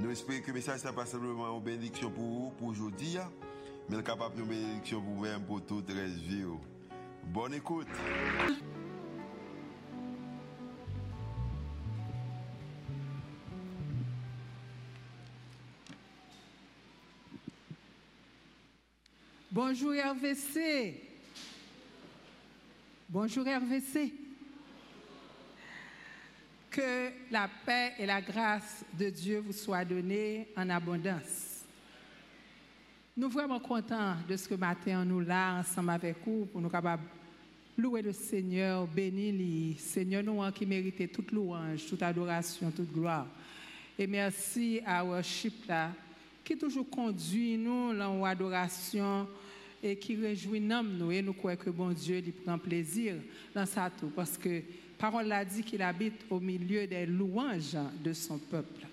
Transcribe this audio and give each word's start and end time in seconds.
Nous 0.00 0.10
espérons 0.12 0.40
que 0.40 0.46
le 0.48 0.52
message 0.52 0.84
n'est 0.84 0.92
pas 0.92 1.06
simplement 1.06 1.56
une 1.56 1.62
bénédiction 1.62 2.08
pour 2.08 2.22
vous, 2.22 2.50
pour 2.56 2.68
aujourd'hui, 2.68 3.16
mais 3.88 4.00
capable 4.02 4.36
de 4.36 4.42
bénédiction 4.42 5.02
pour 5.02 5.14
vous-même, 5.14 5.42
pour 5.42 5.60
toute 5.66 5.88
la 5.90 6.06
vie. 6.06 6.44
Bonne 7.24 7.54
écoute. 7.54 7.88
Bonjour 19.50 19.92
RVC. 19.92 21.02
Bonjour 23.08 23.44
RVC. 23.44 24.27
Que 26.78 27.10
la 27.32 27.50
paix 27.66 27.94
et 27.98 28.06
la 28.06 28.20
grâce 28.20 28.84
de 28.96 29.10
Dieu 29.10 29.42
vous 29.44 29.52
soient 29.52 29.84
données 29.84 30.46
en 30.56 30.70
abondance. 30.70 31.64
Nous 33.16 33.24
sommes 33.24 33.32
vraiment 33.32 33.58
contents 33.58 34.14
de 34.28 34.36
ce 34.36 34.48
que 34.48 34.54
matin 34.54 35.04
nous 35.04 35.18
là 35.18 35.58
ensemble 35.58 35.90
avec 35.90 36.18
vous 36.24 36.46
pour 36.46 36.60
nous 36.60 36.68
capables 36.68 37.02
louer 37.76 38.00
le 38.00 38.12
Seigneur, 38.12 38.86
bénir 38.86 39.34
le 39.34 39.76
Seigneur 39.76 40.22
nous 40.22 40.40
qui 40.52 40.66
mérite 40.66 41.10
toute 41.10 41.32
louange, 41.32 41.84
toute 41.84 42.00
adoration, 42.00 42.70
toute 42.70 42.92
gloire. 42.92 43.26
Et 43.98 44.06
merci 44.06 44.80
à 44.86 45.04
Worship 45.04 45.66
là 45.66 45.90
qui 46.44 46.56
toujours 46.56 46.88
conduit 46.88 47.58
nous 47.58 47.92
dans 47.92 48.24
l'adoration 48.24 49.26
et 49.82 49.96
qui 49.96 50.14
réjouit 50.14 50.60
nous 50.60 51.10
et 51.10 51.22
nous 51.22 51.32
croyons 51.32 51.58
que 51.58 51.70
bon 51.70 51.90
Dieu 51.90 52.20
lui 52.20 52.30
prend 52.30 52.56
plaisir 52.56 53.16
dans 53.52 53.66
ça 53.66 53.90
tout 53.90 54.12
parce 54.14 54.38
que 54.38 54.62
parole 54.98 55.26
l'a 55.26 55.44
dit 55.44 55.62
qu'il 55.62 55.80
habite 55.80 56.24
au 56.28 56.40
milieu 56.40 56.86
des 56.86 57.06
louanges 57.06 57.78
de 58.02 58.12
son 58.12 58.38
peuple. 58.38 58.86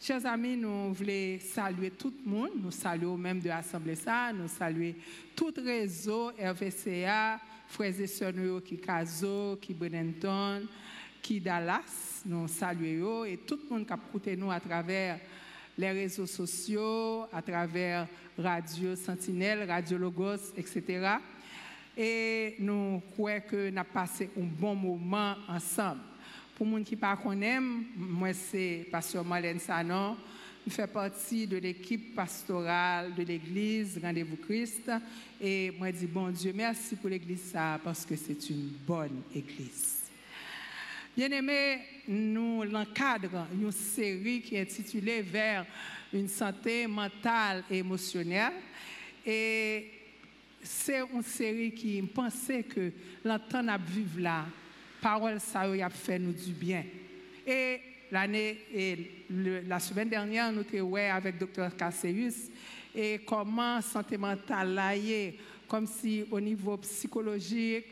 Chers 0.00 0.26
amis, 0.26 0.56
nous 0.56 0.92
voulons 0.92 1.38
saluer 1.40 1.90
tout 1.90 2.12
le 2.24 2.30
monde, 2.30 2.50
nous 2.62 2.70
saluons 2.70 3.16
même 3.16 3.40
de 3.40 3.48
l'Assemblée 3.48 3.94
ça, 3.94 4.32
nous 4.32 4.48
saluons 4.48 4.94
tout 5.34 5.54
réseau 5.56 6.32
RVCA, 6.38 7.40
frères 7.68 8.00
et 8.00 8.06
sœurs 8.06 8.34
qui 8.64 8.78
Caso, 8.78 9.56
qui 9.60 9.72
Brenenton, 9.72 10.66
qui 11.22 11.40
Dallas, 11.40 12.22
nous 12.26 12.48
saluons 12.48 13.24
et 13.24 13.38
tout 13.38 13.58
le 13.62 13.74
monde 13.74 13.86
qui 13.86 13.92
a 13.92 13.96
écouté 13.96 14.36
nous 14.36 14.50
à 14.50 14.60
travers 14.60 15.18
les 15.78 15.90
réseaux 15.92 16.26
sociaux, 16.26 17.22
à 17.32 17.40
travers 17.40 18.06
Radio 18.36 18.94
Sentinelle, 18.96 19.68
Radio 19.68 19.96
Logos, 19.98 20.52
etc. 20.56 21.16
Et 21.96 22.56
nous 22.58 23.02
croyons 23.12 23.42
que 23.48 23.70
nous 23.70 23.78
avons 23.78 23.88
passé 23.92 24.30
un 24.38 24.44
bon 24.44 24.74
moment 24.74 25.34
ensemble. 25.48 26.00
Pour 26.54 26.66
les 26.66 26.72
gens 26.72 26.84
qui 26.84 26.96
ne 26.96 27.22
connaissent 27.22 27.60
pas, 27.60 27.96
moi 27.96 28.32
c'est 28.32 28.86
Pasteur 28.90 29.24
Marlène 29.24 29.58
Sanon. 29.58 30.16
Je 30.64 30.72
fais 30.72 30.86
partie 30.86 31.46
de 31.46 31.56
l'équipe 31.56 32.14
pastorale 32.14 33.14
de 33.14 33.24
l'Église 33.24 33.98
Rendez-vous 34.00 34.36
Christ. 34.36 34.90
Et 35.40 35.72
moi 35.76 35.90
dis, 35.90 36.06
bon 36.06 36.30
Dieu, 36.30 36.52
merci 36.54 36.94
pour 36.94 37.10
l'Église 37.10 37.52
parce 37.82 38.06
que 38.06 38.14
c'est 38.14 38.48
une 38.48 38.70
bonne 38.86 39.22
Église. 39.34 40.02
Bien-aimés, 41.16 41.78
nous 42.08 42.62
l'encadrons 42.62 43.46
une 43.52 43.72
série 43.72 44.40
qui 44.40 44.54
est 44.54 44.62
intitulée 44.62 45.20
Vers 45.20 45.66
une 46.12 46.28
santé 46.28 46.86
mentale 46.86 47.64
et 47.70 47.78
émotionnelle. 47.78 48.52
Et 49.26 50.01
c'est 50.62 51.02
une 51.12 51.22
série 51.22 51.72
qui 51.72 52.00
pensait 52.02 52.62
que 52.62 52.92
l'entendre 53.24 53.70
à 53.72 53.78
vivre 53.78 54.20
là, 54.20 54.44
parole 55.00 55.40
ça 55.40 55.62
a 55.62 55.90
fait 55.90 56.18
nous 56.18 56.32
du 56.32 56.52
bien. 56.52 56.84
Et 57.46 57.80
la 58.10 59.80
semaine 59.80 60.08
dernière, 60.08 60.52
nous 60.52 60.60
étions 60.62 60.94
avec 60.94 61.38
Dr. 61.38 61.74
Casseus 61.76 62.50
et 62.94 63.20
comment 63.26 63.80
santé 63.80 64.16
mentale 64.16 64.74
là 64.74 64.92
comme 65.66 65.86
si 65.86 66.24
au 66.30 66.38
niveau 66.38 66.76
psychologique, 66.76 67.86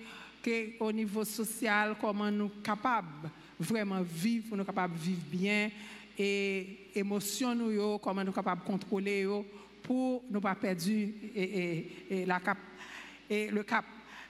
au 0.79 0.93
niveau 0.93 1.25
social, 1.25 1.97
comment 2.01 2.31
nous 2.31 2.49
sommes 2.49 2.63
capables 2.63 3.31
vraiment 3.59 4.03
vivre, 4.03 4.57
nous 4.57 4.65
capables 4.65 4.95
de 4.95 5.01
vivre 5.01 5.23
bien 5.31 5.71
et 6.19 6.91
émotion 6.95 7.55
nous, 7.55 7.99
comment 7.99 8.21
nous 8.21 8.27
sommes 8.27 8.35
capables 8.35 8.61
de 8.61 8.67
contrôler 8.67 9.27
pour 9.91 10.23
ne 10.31 10.39
pas 10.39 10.55
perdre 10.55 10.85
et, 11.35 12.25
la 12.25 12.39
cap, 12.39 12.59
et 13.29 13.51
le 13.51 13.65
cap. 13.65 13.85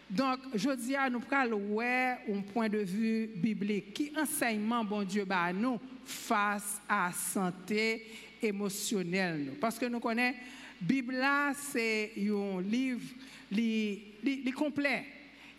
Donc, 0.08 0.38
je 0.54 0.70
dis 0.70 0.96
à 0.96 1.10
nous 1.10 1.20
parlons 1.20 1.78
un 1.82 2.40
point 2.50 2.70
de 2.70 2.78
vue 2.78 3.26
biblique. 3.36 3.92
Qui 3.92 4.10
enseignement, 4.18 4.82
bon 4.82 5.02
Dieu, 5.02 5.26
bah, 5.26 5.52
nous 5.52 5.78
face 6.02 6.80
à 6.88 7.08
la 7.08 7.12
santé 7.12 8.06
émotionnelle. 8.40 9.52
Parce 9.60 9.78
que 9.78 9.84
nous 9.84 10.00
connaissons, 10.00 10.38
Bible, 10.80 11.22
c'est 11.54 12.12
un 12.16 12.62
livre 12.62 13.04
li, 13.52 14.52
complet. 14.56 15.04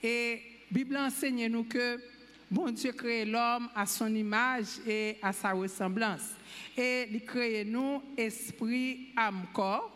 Et 0.02 0.42
Bible 0.72 0.98
enseigne 0.98 1.46
nous 1.46 1.66
que 1.66 2.00
bon 2.52 2.70
Dieu 2.72 2.92
crée 2.92 3.24
l'homme 3.24 3.70
à 3.74 3.86
son 3.86 4.14
image 4.14 4.80
et 4.86 5.18
à 5.22 5.32
sa 5.32 5.54
ressemblance. 5.54 6.36
Et 6.78 7.08
il 7.10 7.24
crée 7.24 7.64
nous 7.64 8.04
esprit, 8.18 9.08
âme, 9.16 9.46
corps. 9.54 9.90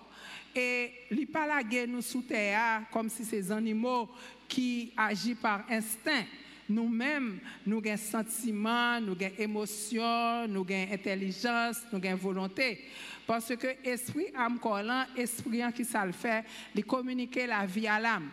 Et 0.55 0.91
il 1.11 1.27
pas 1.27 1.61
nous 1.85 2.01
sous 2.01 2.21
terre 2.21 2.83
comme 2.91 3.09
si 3.09 3.25
ces 3.25 3.51
animaux 3.51 4.09
qui 4.47 4.93
agissent 4.95 5.35
par 5.41 5.66
instinct. 5.69 6.23
Nous-mêmes, 6.67 7.39
nous 7.67 7.81
avons 7.85 7.97
sentiments, 7.97 8.99
nous 9.01 9.11
avons 9.11 9.35
émotions, 9.37 10.47
nous 10.47 10.61
avons 10.61 10.93
intelligence, 10.93 11.81
nous 11.91 11.99
avons 12.03 12.16
volonté. 12.16 12.85
Parce 13.27 13.53
que 13.55 13.67
esprit, 13.83 14.27
âme, 14.33 14.59
corps, 14.59 14.81
esprit 15.17 15.61
qui 15.75 15.83
ça 15.83 16.05
le 16.05 16.13
fait, 16.13 16.45
il 16.73 16.85
communique 16.85 17.39
la 17.47 17.66
vie 17.66 17.87
à 17.87 17.99
l'âme 17.99 18.29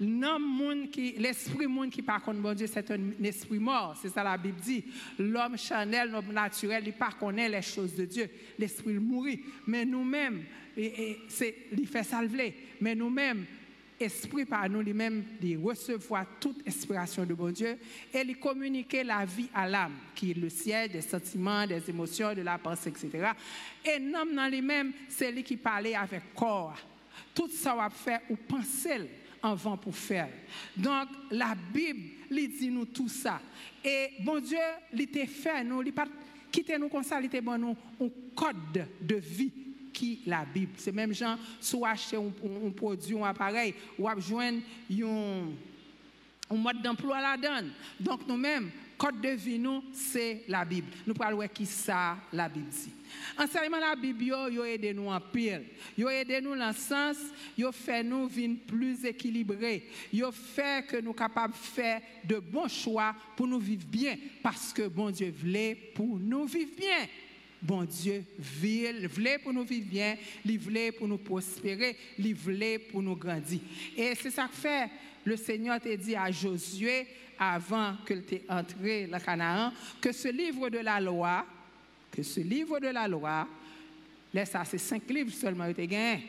l'esprit 0.00 1.66
monde 1.66 1.90
qui 1.90 2.02
par 2.02 2.22
contre 2.22 2.40
bon 2.40 2.54
Dieu 2.54 2.66
c'est 2.66 2.90
un 2.90 2.98
esprit 3.22 3.58
mort 3.58 3.98
c'est 4.00 4.08
ça 4.08 4.24
la 4.24 4.38
Bible 4.38 4.60
dit. 4.60 4.84
L'homme 5.18 5.58
charnel 5.58 6.10
l'homme 6.10 6.32
naturel 6.32 6.82
il 6.86 6.92
pas 6.94 7.10
connaît 7.18 7.48
les 7.48 7.62
choses 7.62 7.94
de 7.94 8.06
Dieu. 8.06 8.28
L'esprit 8.58 8.94
mourit. 8.94 9.42
Mais 9.66 9.84
nous-mêmes 9.84 10.44
c'est 11.28 11.54
il 11.72 11.86
fait 11.86 12.04
salver 12.04 12.54
mais 12.80 12.94
nous-mêmes 12.94 13.44
esprit 13.98 14.46
par 14.46 14.68
nous 14.70 14.80
lui-même 14.80 15.22
de 15.40 15.58
toute 16.40 16.66
inspiration 16.66 17.26
de 17.26 17.34
bon 17.34 17.50
Dieu 17.50 17.76
et 18.14 18.24
lui 18.24 18.34
communiquer 18.36 19.04
la 19.04 19.26
vie 19.26 19.50
à 19.52 19.68
l'âme 19.68 19.92
qui 20.14 20.30
est 20.30 20.34
le 20.34 20.48
ciel 20.48 20.90
des 20.90 21.02
sentiments 21.02 21.66
des 21.66 21.90
émotions 21.90 22.32
de 22.32 22.40
la 22.40 22.56
pensée 22.56 22.88
etc 22.88 23.32
et 23.84 23.98
l'homme 23.98 24.34
dans 24.34 24.48
lui-même 24.50 24.92
c'est 25.08 25.30
lui 25.30 25.42
qui 25.42 25.58
parlait 25.58 25.94
avec 25.94 26.34
corps. 26.34 26.78
Tout 27.34 27.48
ça 27.50 27.74
va 27.74 27.90
faire 27.90 28.20
ou 28.30 28.36
penser 28.36 29.08
avant 29.42 29.76
pour 29.76 29.94
faire. 29.94 30.28
Donc, 30.76 31.08
la 31.30 31.54
Bible, 31.54 32.10
lui 32.30 32.48
dit 32.48 32.70
nous 32.70 32.84
tout 32.86 33.08
ça. 33.08 33.40
Et 33.84 34.10
bon 34.20 34.40
Dieu, 34.40 34.58
il 34.92 35.08
fait 35.26 35.64
nous, 35.64 35.82
il 35.82 35.92
pas 35.92 36.06
quitter 36.50 36.78
nous 36.78 36.88
comme 36.88 37.02
ça, 37.02 37.20
il 37.20 37.28
t'a 37.28 37.40
bon 37.40 37.58
nous 37.58 37.76
un 38.00 38.08
code 38.34 38.86
de 39.00 39.16
vie 39.16 39.52
qui 39.92 40.20
la 40.26 40.44
Bible. 40.44 40.72
C'est 40.76 40.92
même 40.92 41.12
gens, 41.12 41.36
soit 41.60 41.90
acheter 41.90 42.16
un, 42.16 42.70
produit, 42.70 43.18
un 43.18 43.24
appareil, 43.24 43.74
ou 43.98 44.08
joindre 44.18 44.60
un, 44.90 45.48
un 46.50 46.56
mode 46.56 46.82
d'emploi 46.82 47.20
la 47.20 47.36
donne. 47.36 47.72
Donc, 47.98 48.26
nous-mêmes, 48.26 48.70
code 49.00 49.18
de 49.22 49.30
vie, 49.30 49.58
nous, 49.58 49.82
c'est 49.94 50.42
la 50.46 50.62
Bible. 50.62 50.88
Nous 51.06 51.14
parlons 51.14 51.40
qui 51.48 51.64
ça, 51.64 52.18
la 52.30 52.50
Bible 52.50 52.68
dit. 52.68 52.92
Enseignement 53.38 53.78
la 53.78 53.96
Bible, 53.96 54.24
yo 54.24 54.62
aide 54.62 54.94
nous 54.94 55.08
en 55.08 55.18
pile. 55.18 55.64
Yo 55.96 56.10
aide 56.10 56.42
nous 56.42 56.54
dans 56.54 56.68
le 56.68 56.74
sens, 56.74 57.16
yo 57.56 57.72
fait 57.72 58.02
nous 58.02 58.28
vivre 58.28 58.58
plus 58.66 59.02
équilibrés. 59.06 59.88
Yo 60.12 60.30
fait 60.30 60.86
que 60.86 61.00
nous 61.00 61.14
capables 61.14 61.54
de 61.54 61.58
faire 61.58 62.02
de 62.22 62.38
bons 62.38 62.68
choix 62.68 63.14
pour 63.34 63.46
nous 63.46 63.58
vivre 63.58 63.86
bien. 63.86 64.18
Parce 64.42 64.70
que 64.70 64.86
bon 64.86 65.10
Dieu 65.10 65.34
voulait 65.34 65.74
pour 65.94 66.18
nous 66.18 66.44
vivre 66.44 66.72
bien. 66.76 67.08
Bon 67.62 67.84
Dieu 67.84 68.24
voulait 68.38 69.38
pour 69.38 69.52
nous 69.52 69.64
vivre 69.64 69.86
bien, 69.86 70.16
il 70.46 70.58
voulait 70.58 70.92
pour 70.92 71.06
nous 71.06 71.18
prospérer, 71.18 71.94
il 72.18 72.34
voulait 72.34 72.78
pour 72.78 73.02
nous 73.02 73.16
grandir. 73.16 73.60
Et 73.96 74.14
c'est 74.14 74.30
ça 74.30 74.48
que 74.48 74.54
fait 74.56 74.90
le 75.24 75.36
Seigneur 75.36 75.80
t'a 75.80 75.96
dit 75.96 76.16
à 76.16 76.30
Josué 76.30 77.06
avant 77.38 77.94
qu'il 78.06 78.22
t'ait 78.22 78.44
entré 78.48 79.06
dans 79.06 79.20
Canaan 79.20 79.72
que 80.00 80.12
ce 80.12 80.28
livre 80.28 80.68
de 80.68 80.78
la 80.78 81.00
loi 81.00 81.46
que 82.10 82.22
ce 82.22 82.40
livre 82.40 82.80
de 82.80 82.88
la 82.88 83.06
loi 83.06 83.46
Laisse 84.32 84.50
ça, 84.50 84.64
c'est 84.64 84.78
cinq 84.78 85.08
livres 85.08 85.32
seulement, 85.32 85.66
tu 85.72 85.86
gagné. 85.86 86.22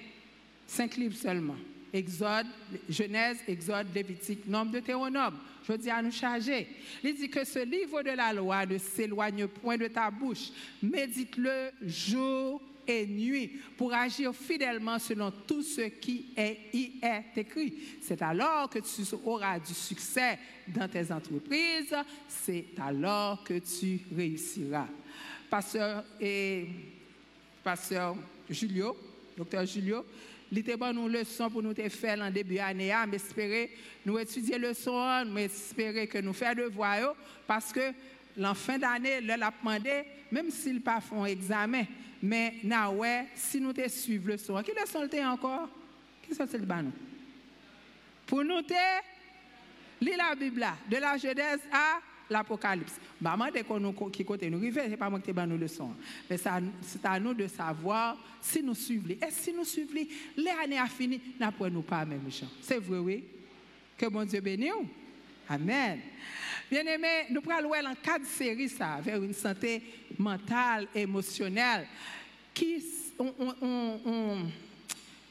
Cinq 0.65 0.95
livres 0.97 1.17
seulement. 1.17 1.57
Exode, 1.93 2.47
Genèse, 2.89 3.39
Exode, 3.47 3.87
Lévitique, 3.93 4.47
Nombre, 4.47 4.71
Deutéronome. 4.71 5.37
Je 5.67 5.73
dis 5.73 5.89
à 5.89 6.01
nous 6.01 6.11
charger. 6.11 6.67
Il 7.03 7.15
dit 7.15 7.29
que 7.29 7.43
ce 7.43 7.59
livre 7.59 8.01
de 8.01 8.11
la 8.11 8.33
loi 8.33 8.65
ne 8.65 8.77
s'éloigne 8.77 9.47
point 9.47 9.77
de 9.77 9.87
ta 9.87 10.09
bouche. 10.09 10.49
Médite-le 10.81 11.71
jour 11.85 12.61
et 12.87 13.05
nuit 13.05 13.59
pour 13.77 13.93
agir 13.93 14.33
fidèlement 14.33 14.99
selon 14.99 15.31
tout 15.31 15.63
ce 15.63 15.81
qui 15.81 16.27
est, 16.35 16.57
y 16.73 16.99
est 17.01 17.37
écrit. 17.37 17.73
C'est 18.01 18.21
alors 18.21 18.69
que 18.69 18.79
tu 18.79 19.01
auras 19.25 19.59
du 19.59 19.73
succès 19.73 20.37
dans 20.67 20.87
tes 20.87 21.11
entreprises. 21.11 21.95
C'est 22.27 22.65
alors 22.81 23.43
que 23.43 23.59
tu 23.59 24.01
réussiras. 24.15 24.87
Pasteur 25.49 26.03
et 26.19 26.67
pasteur 27.63 28.15
Julio, 28.49 28.97
docteur 29.37 29.65
Julio, 29.65 30.05
il 30.51 30.57
était 30.59 30.75
bon 30.75 30.93
nous 30.93 31.07
leçon 31.07 31.49
pour 31.49 31.63
nous 31.63 31.73
faire 31.73 32.19
en 32.19 32.29
début 32.29 32.55
d'année, 32.55 32.93
mais 33.07 33.15
espérer 33.15 33.71
nous 34.05 34.19
étudier 34.19 34.57
leçon, 34.57 35.23
mais 35.25 35.45
espérer 35.45 36.07
que 36.07 36.17
nous 36.17 36.33
faire 36.33 36.55
devoir 36.55 37.15
parce 37.47 37.71
que 37.71 37.93
l'en 38.37 38.53
fin 38.53 38.77
d'année, 38.77 39.21
le 39.21 39.35
l'a 39.35 39.53
demandé, 39.61 40.03
même 40.31 40.49
s'il 40.51 40.81
pas 40.81 40.99
font 40.99 41.25
examen, 41.25 41.85
mais 42.21 42.55
ouais, 42.91 43.27
si 43.35 43.59
nous 43.59 43.73
te 43.73 43.87
suivons 43.89 44.27
le 44.27 44.37
son, 44.37 44.61
qui 44.61 44.71
leçon 44.71 45.01
le 45.01 45.25
encore? 45.25 45.69
Qui 46.21 46.35
sont 46.35 46.47
le 46.51 46.59
nous? 46.83 46.91
Pour 48.25 48.43
nous 48.43 48.61
te 48.61 48.73
lire 49.99 50.17
la 50.17 50.35
Bible 50.35 50.65
de 50.89 50.97
la 50.97 51.17
Genèse 51.17 51.59
à 51.71 51.99
l'Apocalypse. 52.29 52.99
Bah, 53.19 53.35
moi, 53.35 53.51
dès 53.51 53.63
qu'on 53.63 53.93
qui 54.09 54.23
côté 54.23 54.49
nous 54.49 54.61
ce 54.71 54.79
c'est 54.89 54.97
pas 54.97 55.09
moi 55.09 55.19
qui 55.19 55.33
te 55.33 55.45
nous 55.45 55.57
leçon. 55.57 55.93
Mais 56.29 56.37
c'est 56.37 57.05
à 57.05 57.19
nous 57.19 57.33
de 57.33 57.47
savoir 57.47 58.17
si 58.41 58.63
nous 58.63 58.73
suivons. 58.73 59.09
Et 59.09 59.31
si 59.31 59.51
nous 59.53 59.65
suivons, 59.65 60.07
l'année 60.37 60.79
a 60.79 60.87
fini, 60.87 61.19
n'après 61.39 61.69
nous 61.69 61.81
pas 61.81 62.05
même 62.05 62.29
gens. 62.29 62.47
C'est 62.61 62.79
vrai, 62.79 62.99
oui? 62.99 63.23
Que 63.97 64.05
mon 64.07 64.23
Dieu 64.23 64.39
bénisse. 64.41 64.71
Amen. 65.49 65.99
Bien 66.71 66.85
aimé, 66.85 67.25
nous 67.29 67.41
prenons 67.41 67.73
en 67.73 67.95
quatre 68.01 68.25
séries 68.25 68.69
ça, 68.69 69.01
vers 69.03 69.21
une 69.21 69.33
santé 69.33 69.81
mentale, 70.17 70.87
émotionnelle, 70.95 71.85
qui, 72.53 72.81
on, 73.19 74.45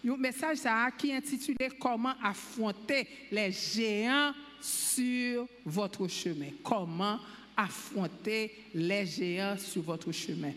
un 0.07 0.17
message 0.19 0.59
ça, 0.59 0.91
qui 0.99 1.09
est 1.09 1.17
intitulé 1.17 1.71
Comment 1.81 2.13
affronter 2.23 3.09
les 3.33 3.51
géants 3.51 4.35
sur 4.61 5.47
votre 5.65 6.07
chemin. 6.09 6.51
Comment 6.63 7.19
affronter 7.57 8.65
les 8.75 9.07
géants 9.07 9.57
sur 9.57 9.81
votre 9.81 10.13
chemin. 10.13 10.53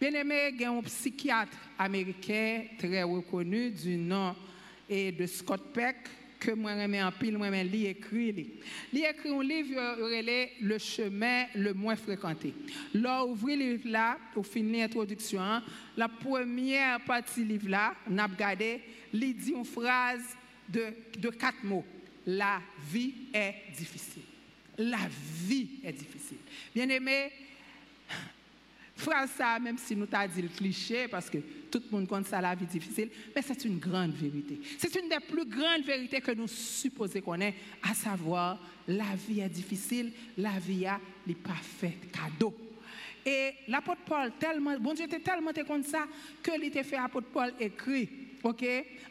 Bien 0.00 0.12
aimé, 0.12 0.50
il 0.54 0.60
y 0.60 0.64
a 0.64 0.72
un 0.72 0.82
psychiatre 0.82 1.56
américain 1.78 2.64
très 2.76 3.04
reconnu 3.04 3.70
du 3.70 3.96
nom 3.96 4.34
de 4.90 5.26
Scott 5.26 5.72
Peck 5.72 5.98
que 6.38 6.52
moi 6.52 6.74
j'aime 6.76 6.94
en 6.94 7.12
pile, 7.12 7.36
moi 7.36 7.50
j'aime 7.50 7.74
écrit. 7.74 8.50
Il 8.92 9.04
écrit 9.04 9.28
un 9.28 9.42
livre 9.42 10.54
Le 10.60 10.78
chemin 10.78 11.46
le 11.54 11.74
moins 11.74 11.96
fréquenté. 11.96 12.54
Là, 12.94 13.24
ouvrir 13.24 13.58
le 13.58 13.64
livre 13.72 13.88
là, 13.88 14.18
pour 14.32 14.46
finir 14.46 14.82
l'introduction, 14.82 15.40
hein, 15.40 15.62
la 15.96 16.08
première 16.08 17.00
partie 17.00 17.42
du 17.42 17.48
livre 17.48 17.68
là, 17.68 17.94
on 18.10 18.18
a 18.18 18.26
regardé, 18.26 18.80
il 19.12 19.34
dit 19.34 19.52
une 19.52 19.64
phrase 19.64 20.36
de, 20.68 20.86
de 21.18 21.30
quatre 21.30 21.62
mots. 21.64 21.84
La 22.26 22.60
vie 22.90 23.14
est 23.32 23.54
difficile. 23.76 24.22
La 24.76 25.08
vie 25.46 25.68
est 25.82 25.92
difficile. 25.92 26.38
Bien 26.74 26.88
aimé, 26.88 27.32
phrase 28.98 29.30
ça, 29.36 29.58
même 29.58 29.78
si 29.78 29.94
nous 29.94 30.06
t'a 30.06 30.26
dit 30.26 30.42
le 30.42 30.48
cliché, 30.48 31.06
parce 31.08 31.30
que 31.30 31.38
tout 31.70 31.82
le 31.90 31.96
monde 31.96 32.08
connaît 32.08 32.26
ça, 32.26 32.40
la 32.40 32.54
vie 32.54 32.66
difficile, 32.66 33.10
mais 33.34 33.42
c'est 33.42 33.64
une 33.64 33.78
grande 33.78 34.12
vérité. 34.12 34.60
C'est 34.76 34.94
une 34.96 35.08
des 35.08 35.20
plus 35.20 35.44
grandes 35.44 35.84
vérités 35.84 36.20
que 36.20 36.32
nous 36.32 36.48
supposons 36.48 37.20
connaître, 37.20 37.58
à 37.82 37.94
savoir, 37.94 38.58
la 38.88 39.14
vie 39.28 39.40
est 39.40 39.48
difficile, 39.48 40.12
la 40.36 40.58
vie 40.58 40.86
a 40.86 41.00
les 41.26 41.34
parfaits 41.34 42.10
cadeaux. 42.10 42.54
Et 43.24 43.52
l'apôtre 43.68 44.00
Paul, 44.06 44.32
tellement, 44.38 44.78
bon 44.78 44.94
Dieu 44.94 45.04
était 45.04 45.20
tellement 45.20 45.52
comme 45.66 45.82
ça, 45.82 46.06
que 46.42 46.58
l'était 46.58 46.82
fait 46.82 46.96
apôtre 46.96 47.28
Paul 47.32 47.52
écrit, 47.60 48.08
ok, 48.42 48.64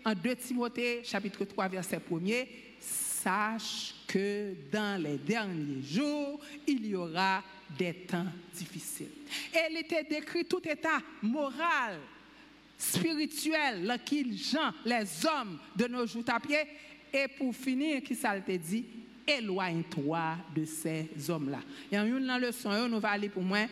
en 0.05 0.13
2 0.13 0.35
Timothée, 0.35 1.01
chapitre 1.03 1.45
3, 1.45 1.67
verset 1.69 1.99
1er, 1.99 2.47
sache 3.27 3.93
que 4.07 4.53
dans 4.71 5.01
les 5.01 5.17
derniers 5.17 5.81
jours, 5.83 6.39
il 6.65 6.85
y 6.85 6.95
aura 6.95 7.43
des 7.77 7.93
temps 7.93 8.27
difficiles. 8.53 9.11
Il 9.69 9.77
était 9.77 10.03
décrit 10.03 10.45
tout 10.45 10.61
état 10.63 10.99
moral, 11.21 11.99
spirituel, 12.77 13.83
là 13.83 13.97
qu'ils 13.97 14.37
gens, 14.37 14.71
les 14.85 15.25
hommes 15.25 15.59
de 15.75 15.87
nos 15.87 16.07
jours 16.07 16.23
à 16.29 16.39
pied. 16.39 16.59
Et 17.13 17.27
pour 17.27 17.53
finir, 17.53 18.01
qui 18.01 18.15
ça 18.15 18.39
dit, 18.39 18.85
éloigne-toi 19.27 20.37
de 20.55 20.63
ces 20.63 21.09
hommes-là. 21.29 21.59
Il 21.91 21.95
y 21.95 21.97
a 21.97 22.05
une 22.05 22.37
leçon, 22.37 22.87
nous 22.87 22.99
va 22.99 23.09
aller 23.09 23.27
pour 23.27 23.43
moi, 23.43 23.65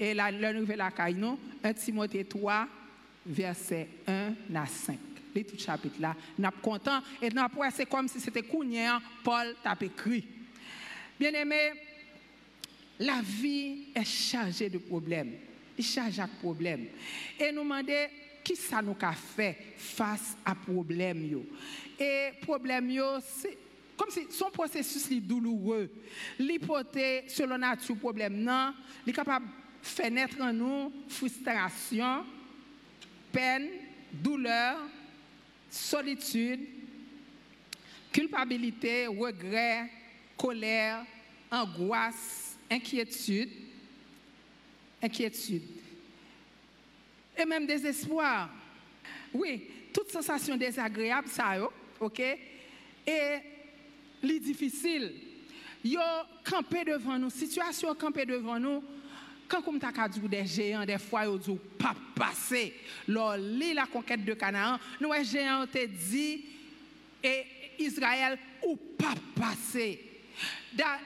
et 0.00 0.14
la, 0.14 0.32
nouvelle 0.54 0.80
à 0.80 0.90
1 1.62 1.72
Timothée 1.74 2.24
3, 2.24 2.66
verset 3.26 3.88
1 4.06 4.32
à 4.54 4.66
5 4.66 4.98
tout 5.44 5.58
chapitre 5.58 6.00
là, 6.00 6.14
n'a 6.38 6.50
content 6.50 7.00
et 7.20 7.30
n'a 7.30 7.50
c'est 7.74 7.86
comme 7.86 8.08
si 8.08 8.20
c'était 8.20 8.42
Kounien, 8.42 9.00
Paul 9.22 9.54
t'a 9.62 9.76
écrit. 9.80 10.24
Bien 11.18 11.32
aimé, 11.32 11.72
la 12.98 13.20
vie 13.22 13.88
est 13.94 14.04
chargée 14.04 14.68
de 14.68 14.78
problèmes. 14.78 15.32
Il 15.78 15.84
charge 15.84 16.16
de 16.16 16.22
problèmes. 16.40 16.86
Et 17.38 17.52
nous 17.52 17.62
demandons 17.62 17.92
qui 18.42 18.56
ça 18.56 18.80
nous 18.80 18.96
a 19.00 19.12
fait 19.12 19.74
face 19.76 20.36
à 20.44 20.54
problème 20.54 21.26
yo? 21.26 21.44
Et 21.98 22.30
problème 22.42 22.90
yo 22.90 23.04
c'est 23.20 23.58
comme 23.96 24.10
si 24.10 24.26
son 24.30 24.50
processus 24.50 25.10
est 25.10 25.20
douloureux. 25.20 25.90
L'hypothèse 26.38 27.24
selon 27.28 27.58
nature 27.58 27.96
problème 27.96 28.36
non, 28.42 28.72
il 29.04 29.10
est 29.10 29.12
capable 29.12 29.46
de 29.46 29.50
faire 29.86 30.10
naître 30.10 30.40
en 30.40 30.52
nous 30.52 30.92
frustration, 31.08 32.24
peine, 33.32 33.68
douleur, 34.12 34.78
solitude, 35.76 36.60
culpabilité, 38.12 39.06
regret, 39.06 39.90
colère, 40.36 41.04
angoisse, 41.50 42.56
inquiétude, 42.70 43.50
inquiétude. 45.02 45.62
Et 47.36 47.44
même 47.44 47.66
désespoir. 47.66 48.50
Oui, 49.32 49.68
toute 49.92 50.10
sensation 50.10 50.56
désagréable, 50.56 51.28
ça, 51.28 51.56
ok? 52.00 52.20
Et 53.06 53.38
les 54.22 54.40
difficiles, 54.40 55.12
yo 55.84 56.00
campé 56.44 56.84
devant 56.84 57.18
nous, 57.18 57.30
situation 57.30 57.94
campé 57.94 58.24
devant 58.24 58.58
nous, 58.58 58.82
quand 59.48 59.62
comme 59.62 59.78
ta 59.78 59.90
dit 60.08 60.20
des 60.20 60.46
géants 60.46 60.84
des 60.84 60.98
fois 60.98 61.26
ils 61.26 61.38
disent 61.38 61.58
pas 61.78 61.94
passer 62.14 62.74
lors 63.08 63.36
la 63.36 63.86
conquête 63.86 64.24
de 64.24 64.34
Canaan 64.34 64.78
nous 65.00 65.12
les 65.12 65.24
géants 65.24 65.66
te 65.66 65.86
dit 65.86 66.44
et 67.22 67.44
Israël 67.78 68.38
ou 68.66 68.76
pas 68.76 69.14
passer 69.34 70.02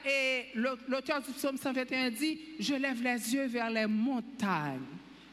et 0.05 0.45
l'auteur 0.55 1.21
du 1.21 1.31
psaume 1.31 1.57
121 1.57 2.09
dit 2.11 2.39
je 2.59 2.73
lève 2.73 3.01
les 3.01 3.33
yeux 3.33 3.47
vers 3.47 3.69
les 3.69 3.87
montagnes 3.87 4.81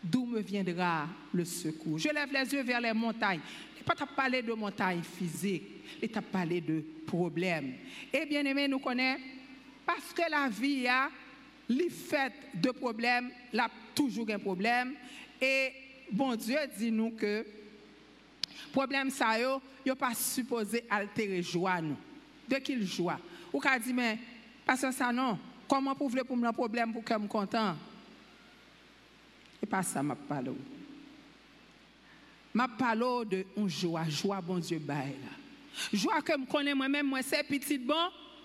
d'où 0.03 0.25
me 0.27 0.41
viendra 0.41 1.09
le 1.35 1.45
secours. 1.45 1.99
Je 1.99 2.09
lève 2.09 2.33
les 2.33 2.53
yeux 2.55 2.63
vers 2.63 2.81
les 2.81 2.93
montagnes. 2.93 3.41
Il 3.77 3.83
pas 3.83 3.95
parler 4.07 4.43
de 4.43 4.53
montagnes 4.53 5.03
physiques 5.03 5.79
il 6.03 6.09
t'a 6.09 6.23
parlé 6.23 6.61
de 6.61 6.85
problèmes 7.07 7.75
et 8.13 8.27
bien 8.27 8.45
aimé 8.45 8.69
nous 8.69 8.79
connaissons 8.79 9.23
parce 9.87 10.13
que 10.13 10.31
la 10.31 10.49
vie 10.49 10.87
a 10.87 11.11
les 11.69 11.91
fait 11.91 12.33
de 12.55 12.71
problèmes, 12.71 13.31
là 13.53 13.69
toujours 13.95 14.27
un 14.31 14.39
problème. 14.39 14.95
Et 15.41 15.73
bon 16.11 16.35
Dieu 16.35 16.59
dit 16.77 16.91
nous 16.91 17.11
que 17.11 17.45
problème 18.73 19.11
ça 19.11 19.39
yo, 19.39 19.61
yo 19.85 19.95
pas 19.95 20.15
supposé 20.15 20.85
altérer 20.89 21.43
joie 21.43 21.81
nous. 21.81 21.97
De 22.49 22.57
qu'il 22.57 22.87
joie? 22.87 23.19
Ou 23.53 23.61
qu'a 23.61 23.79
dit 23.79 23.93
mais 23.93 24.19
parce 24.65 24.91
ça 24.91 25.13
non, 25.13 25.39
comment 25.69 25.95
pour 25.95 26.11
pour 26.11 26.37
me 26.37 26.51
problème 26.53 26.93
pour 26.93 27.05
que 27.05 27.15
je 27.15 27.27
content 27.27 27.77
Et 29.63 29.67
pas 29.67 29.83
ça 29.83 30.03
m'a 30.03 30.15
parlé. 30.15 30.53
M'a 32.55 32.69
parlé 32.69 33.25
de 33.31 33.47
joie, 33.69 34.09
joie 34.09 34.41
bon 34.41 34.59
Dieu 34.59 34.79
bail 34.79 35.15
là. 35.23 35.31
Joie 35.93 36.23
que 36.23 36.33
je 36.33 36.51
connais 36.51 36.75
moi-même 36.75 37.07
moi 37.07 37.21
c'est 37.23 37.45
petit 37.45 37.79
bon 37.79 37.95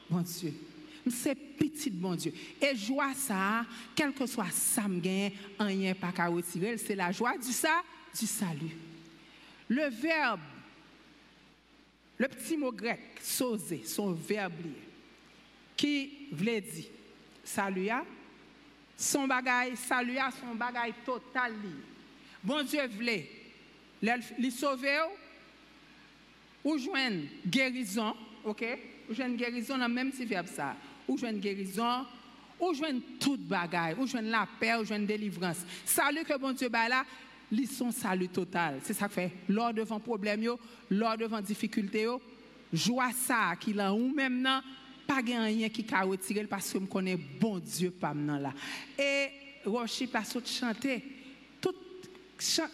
bon 0.09 0.21
Dieu 0.21 0.53
c'est 1.09 1.35
petit 1.35 1.89
bon 1.89 2.15
Dieu. 2.15 2.33
Et 2.61 2.75
joie 2.75 3.13
ça, 3.13 3.65
quel 3.95 4.13
que 4.13 4.25
soit 4.25 4.51
ça 4.51 4.87
me 4.87 4.99
gagne, 4.99 5.31
rien 5.59 5.93
c'est 6.77 6.95
la 6.95 7.11
joie 7.11 7.37
du 7.37 7.51
ça, 7.51 7.81
du 8.17 8.25
salut. 8.25 8.75
Le 9.67 9.89
verbe, 9.89 10.39
le 12.17 12.27
petit 12.27 12.57
mot 12.57 12.71
grec, 12.71 12.99
soser, 13.21 13.83
son 13.85 14.13
verbe 14.13 14.53
qui 15.75 16.27
voulait 16.31 16.61
dire 16.61 16.85
salut 17.43 17.89
son 18.95 19.27
bagage, 19.27 19.75
salut 19.75 20.17
son 20.39 20.55
bagage 20.55 20.93
total 21.05 21.53
bon 22.43 22.63
Dieu 22.63 22.85
voulait 22.87 23.29
les 24.37 24.51
sauver 24.51 24.99
ou? 26.63 26.77
Joindre 26.77 27.23
guérison, 27.45 28.15
ok? 28.43 28.65
Ou 29.09 29.13
joindre 29.13 29.35
guérison 29.35 29.77
dans 29.77 29.89
même 29.89 30.11
si 30.11 30.25
verbe 30.25 30.47
ça. 30.47 30.75
Ou 31.07 31.17
joindre 31.17 31.39
guérison, 31.39 32.05
ou 32.59 32.73
joindre 32.73 33.01
toute 33.19 33.41
bagaille, 33.41 33.95
ou 33.99 34.07
joindre 34.07 34.29
la 34.29 34.47
paix, 34.59 34.75
ou 34.75 34.85
joindre 34.85 35.07
délivrance. 35.07 35.65
Salut 35.85 36.23
que 36.23 36.37
bon 36.37 36.53
Dieu 36.53 36.69
bah 36.69 36.87
là, 36.87 37.05
ils 37.51 37.67
sont 37.67 37.91
salut 37.91 38.29
total. 38.29 38.79
C'est 38.83 38.93
ça 38.93 39.07
que 39.07 39.13
fait. 39.13 39.31
Lors 39.49 39.73
devant 39.73 39.99
problème 39.99 40.43
yo, 40.43 40.59
lors 40.89 41.17
devant 41.17 41.41
difficulté 41.41 42.03
yo, 42.03 42.21
joie 42.71 43.11
ça 43.11 43.55
qui 43.59 43.73
là 43.73 43.93
ou 43.93 44.13
même 44.13 44.41
non 44.41 44.61
pas 45.05 45.21
rien 45.21 45.69
qui 45.69 45.85
a 45.91 46.01
retiré 46.03 46.45
parce 46.45 46.71
que 46.71 46.77
me 46.77 46.87
connais 46.87 47.17
bon 47.17 47.59
Dieu 47.59 47.91
pas 47.91 48.13
là. 48.13 48.53
Et 48.97 49.29
worship 49.65 50.15
a 50.15 50.23
chanter 50.23 51.03
tout 51.61 51.75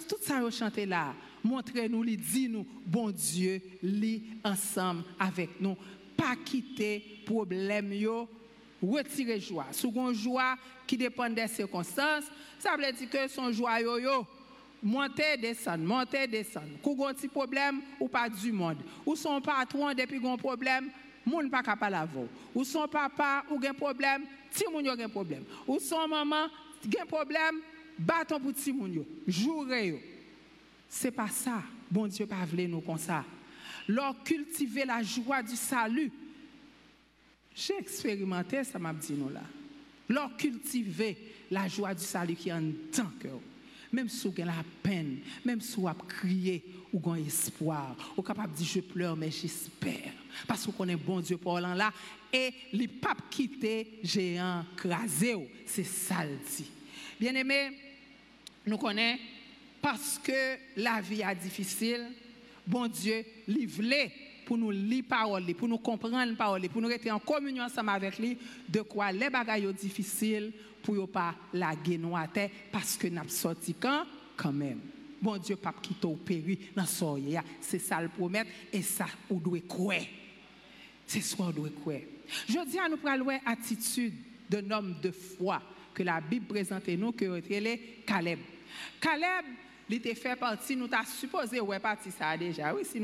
tout 0.07 0.17
ça 0.21 0.49
chanter 0.51 0.85
là 0.85 1.13
montrez-nous, 1.43 2.05
dit-nous, 2.05 2.65
bon 2.85 3.11
Dieu, 3.11 3.61
lit 3.81 4.23
ensemble 4.43 5.03
avec 5.19 5.59
nous. 5.59 5.75
Pas 6.19 6.35
quitter 6.35 7.23
problème 7.25 7.93
yo, 7.93 8.27
retirer 8.81 9.39
joie. 9.39 9.67
Second 9.71 10.11
joie 10.13 10.57
qui 10.85 10.97
dépend 10.97 11.29
des 11.29 11.47
circonstances, 11.47 12.25
ça 12.59 12.75
veut 12.75 12.91
dire 12.91 13.09
que 13.09 13.27
son 13.29 13.53
joie 13.53 13.79
yo 13.79 13.97
yo 13.97 14.27
monter 14.83 15.37
descendre, 15.37 15.85
monter 15.85 16.27
descendre. 16.27 16.77
Kou 16.83 17.05
un 17.05 17.13
problème 17.29 17.81
ou 17.99 18.09
pas 18.09 18.27
du 18.27 18.51
monde. 18.51 18.79
Ou 19.05 19.15
son 19.15 19.39
patron 19.39 19.93
depuis 19.93 20.19
un 20.27 20.35
problème, 20.35 20.89
moun 21.25 21.49
pas 21.49 21.63
capable 21.63 21.95
avoir. 21.95 22.25
Ou 22.53 22.65
son 22.65 22.85
papa 22.85 23.45
ou 23.49 23.59
un 23.65 23.73
problème, 23.73 24.23
ti 24.51 24.65
moun 24.69 24.83
yo 24.83 24.91
un 24.91 25.09
problème. 25.09 25.45
Ou 25.65 25.79
son 25.79 26.05
maman 26.05 26.47
un 26.85 27.05
problème, 27.05 27.61
bâton 27.97 28.41
pour 28.41 28.53
ti 28.53 28.73
moun 28.73 28.93
yo. 28.93 29.05
yo. 29.25 29.99
C'est 30.89 31.11
pas 31.11 31.29
ça. 31.29 31.61
Bon 31.89 32.07
Dieu 32.07 32.25
pas 32.25 32.45
voulu 32.45 32.67
nous 32.67 32.81
comme 32.81 32.97
ça. 32.97 33.23
Leur 33.89 34.23
cultiver 34.23 34.85
la 34.85 35.01
joie 35.01 35.41
du 35.41 35.55
salut. 35.55 36.11
J'ai 37.55 37.75
expérimenté 37.79 38.63
ça 38.63 38.77
m'a 38.77 38.93
dit 38.93 39.13
nous 39.13 39.29
là. 39.29 39.41
Leur 40.07 40.37
cultiver 40.37 41.17
la 41.49 41.67
joie 41.67 41.95
du 41.95 42.03
salut 42.03 42.35
qui 42.35 42.49
est 42.49 42.53
en 42.53 42.71
tant 42.91 43.11
que 43.19 43.27
même 43.91 44.07
si 44.07 44.27
vous 44.27 44.33
avez 44.33 44.45
la 44.45 44.63
peine, 44.83 45.17
même 45.43 45.59
si 45.61 45.75
vous 45.75 45.87
avez 45.87 45.97
crié, 46.07 46.63
ou 46.93 47.11
avez 47.11 47.25
espoir, 47.25 47.95
vous 48.15 48.21
êtes 48.21 48.27
capable 48.27 48.53
de 48.53 48.57
dire 48.57 48.67
je 48.67 48.79
pleure, 48.81 49.15
mais 49.15 49.31
j'espère. 49.31 50.13
Parce 50.47 50.65
qu'on 50.65 50.71
connaît 50.71 50.95
bon 50.95 51.19
Dieu 51.21 51.37
pour 51.37 51.59
là, 51.59 51.91
et 52.31 52.53
les 52.71 52.87
papes 52.87 53.29
quittés, 53.31 53.99
géant, 54.03 54.63
crasé, 54.75 55.35
c'est 55.65 55.83
ça 55.83 56.23
le 56.23 56.37
dit. 56.37 56.69
Bien 57.19 57.33
aimé, 57.33 57.71
nous 58.67 58.77
connaissons 58.77 59.19
parce 59.81 60.19
que 60.19 60.57
la 60.77 61.01
vie 61.01 61.21
est 61.21 61.35
difficile, 61.35 62.05
bon 62.69 62.87
Dieu, 62.87 63.25
livre 63.47 63.83
pour 64.45 64.57
nous 64.57 64.71
lire 64.71 65.03
parole, 65.07 65.53
pour 65.53 65.67
nous 65.67 65.77
comprendre 65.77 66.35
parole, 66.35 66.67
pour 66.69 66.81
nous 66.81 66.89
être 66.89 67.11
en 67.11 67.19
communion 67.19 67.65
avec 67.87 68.17
lui, 68.17 68.37
de 68.67 68.81
quoi 68.81 69.11
les 69.11 69.29
bagailles 69.29 69.71
difficiles 69.73 70.51
pour 70.81 70.95
ne 70.95 71.05
pas 71.05 71.35
la 71.53 71.73
nous 71.97 72.15
parce 72.71 72.95
que 72.97 73.07
nous 73.07 73.27
sorti 73.27 73.73
quand? 73.73 74.05
Quand 74.37 74.53
même. 74.53 74.79
Bon 75.21 75.37
Dieu, 75.37 75.55
pas 75.55 75.73
quitter 75.81 76.07
au 76.07 76.15
péri 76.15 76.57
dans 76.75 76.85
soirée, 76.85 77.37
c'est 77.59 77.79
ça 77.79 78.01
le 78.01 78.07
promet 78.07 78.45
et 78.71 78.81
ça 78.81 79.07
on 79.29 79.35
doit 79.35 79.59
croire. 79.67 79.99
C'est 81.05 81.21
ça 81.21 81.37
on 81.39 81.51
doit 81.51 81.69
croire. 81.81 81.99
Je 82.47 82.69
dis 82.69 82.79
à 82.79 82.87
nous 82.87 82.97
pour 82.97 83.09
attitude 83.45 84.13
d'un 84.49 84.71
homme 84.71 84.95
de 85.01 85.11
foi 85.11 85.61
que 85.93 86.03
la 86.03 86.21
Bible 86.21 86.45
présente 86.45 86.87
nous 86.87 87.11
que 87.11 87.25
est 87.25 88.05
Caleb. 88.05 88.39
Caleb 89.01 89.45
partie, 90.35 90.75
nous 90.75 90.87
t'as 90.87 91.05
supposé 91.05 91.59
ouais 91.59 91.79
partie 91.79 92.11
ça 92.11 92.37
déjà. 92.37 92.73
Oui, 92.73 92.85
si 92.85 92.99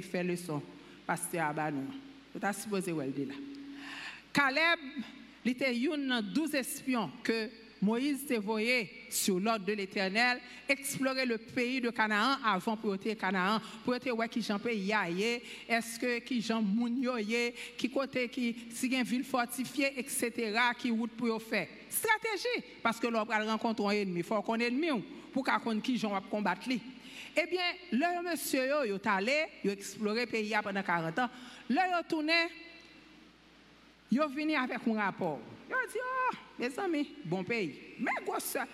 fait 0.00 0.22
le 0.22 0.36
son, 0.36 0.62
pasteur 1.06 1.46
Abanou. 1.46 1.86
Nous 2.32 2.40
t'as 2.40 2.52
supposé 2.52 2.92
ouais 2.92 3.12
là. 3.26 3.34
Caleb, 4.32 4.78
il 5.44 5.50
était 5.52 5.76
une 5.76 6.20
douze 6.32 6.54
espions 6.54 7.10
que 7.22 7.48
Moïse 7.86 8.26
s'est 8.26 8.38
voyé 8.38 8.90
sur 9.08 9.38
l'ordre 9.38 9.64
de 9.64 9.72
l'Éternel 9.72 10.40
explorer 10.68 11.24
le 11.24 11.38
pays 11.38 11.80
de 11.80 11.90
Canaan 11.90 12.36
avant 12.44 12.76
pour 12.76 12.96
être 12.96 13.14
Canaan 13.14 13.60
pour 13.84 13.94
être 13.94 14.10
ouais 14.10 14.28
qui 14.28 14.42
j'en 14.42 14.58
pays 14.58 14.92
est-ce 15.68 16.00
que 16.00 16.18
qui 16.18 16.42
j'en 16.42 16.60
mounio 16.60 17.12
qui 17.78 17.88
côté 17.88 18.28
qui 18.28 18.56
si 18.72 18.88
une 18.88 19.04
ville 19.04 19.22
fortifiée 19.22 20.00
etc. 20.00 20.58
qui 20.76 20.90
route 20.90 21.12
pour 21.12 21.40
faire. 21.40 21.68
Stratégie 21.88 22.64
parce 22.82 22.98
que 22.98 23.06
l'on 23.06 23.22
va 23.22 23.38
rencontrer 23.44 24.00
un 24.00 24.02
ennemi 24.02 24.24
faut 24.24 24.42
qu'on 24.42 24.56
ennemi 24.56 24.88
pour 25.32 25.44
qu'on 25.44 25.78
qui 25.78 25.96
j'en 25.96 26.10
va 26.10 26.20
combattre 26.28 26.68
lui. 26.68 26.80
Eh 27.36 27.46
bien 27.46 27.62
le 27.92 28.28
monsieur 28.28 28.66
yo 28.66 28.84
yo 28.84 28.98
allé 29.04 29.44
yo 29.62 29.70
exploré 29.70 30.22
le 30.22 30.26
pays 30.26 30.56
pendant 30.60 30.82
40 30.82 31.16
ans. 31.20 31.30
Là 31.70 31.86
yo 31.86 32.02
tourné 32.08 32.48
yo 34.10 34.28
venu 34.28 34.56
avec 34.56 34.80
un 34.88 34.94
rapport. 34.94 35.38
Yo 35.70 35.76
dit 35.88 36.00
oh 36.02 36.36
mes 36.58 36.78
amis, 36.78 37.08
bon 37.24 37.44
pays. 37.44 37.74
Mais 37.98 38.12
ça? 38.38 38.66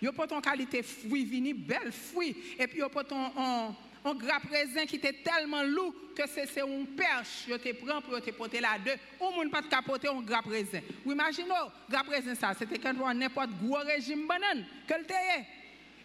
Yo 0.00 0.12
pas 0.12 0.26
ton 0.26 0.40
qualité 0.40 0.82
fruit 0.82 1.24
vini, 1.24 1.52
belle 1.52 1.90
fruit. 1.90 2.36
Et 2.58 2.66
puis 2.66 2.78
yo 2.78 2.88
pas 2.88 3.02
ton 3.02 3.16
un, 3.36 3.74
un 4.04 4.14
grappe 4.14 4.44
raisin 4.50 4.86
qui 4.86 4.96
était 4.96 5.12
tellement 5.12 5.62
lourd 5.62 5.92
que 6.14 6.22
c'est 6.28 6.60
un 6.60 6.84
perche. 6.96 7.48
Yo 7.48 7.58
te 7.58 7.72
prend 7.72 8.00
pour 8.00 8.20
te 8.20 8.30
porter 8.30 8.60
là 8.60 8.78
deux. 8.84 8.92
Ou 9.20 9.32
moun 9.34 9.50
pas 9.50 9.62
capoter 9.62 10.08
un 10.08 10.20
grappe 10.20 10.46
raisin. 10.46 10.80
Vous 11.04 11.12
imaginez, 11.12 11.48
grappe 11.90 12.08
raisin 12.08 12.34
ça, 12.34 12.54
c'était 12.56 12.78
quand 12.78 12.94
on 13.02 13.12
n'importe 13.12 13.50
gros 13.62 13.78
régime 13.78 14.26
banane 14.26 14.64
que 14.86 14.94
le 14.94 15.04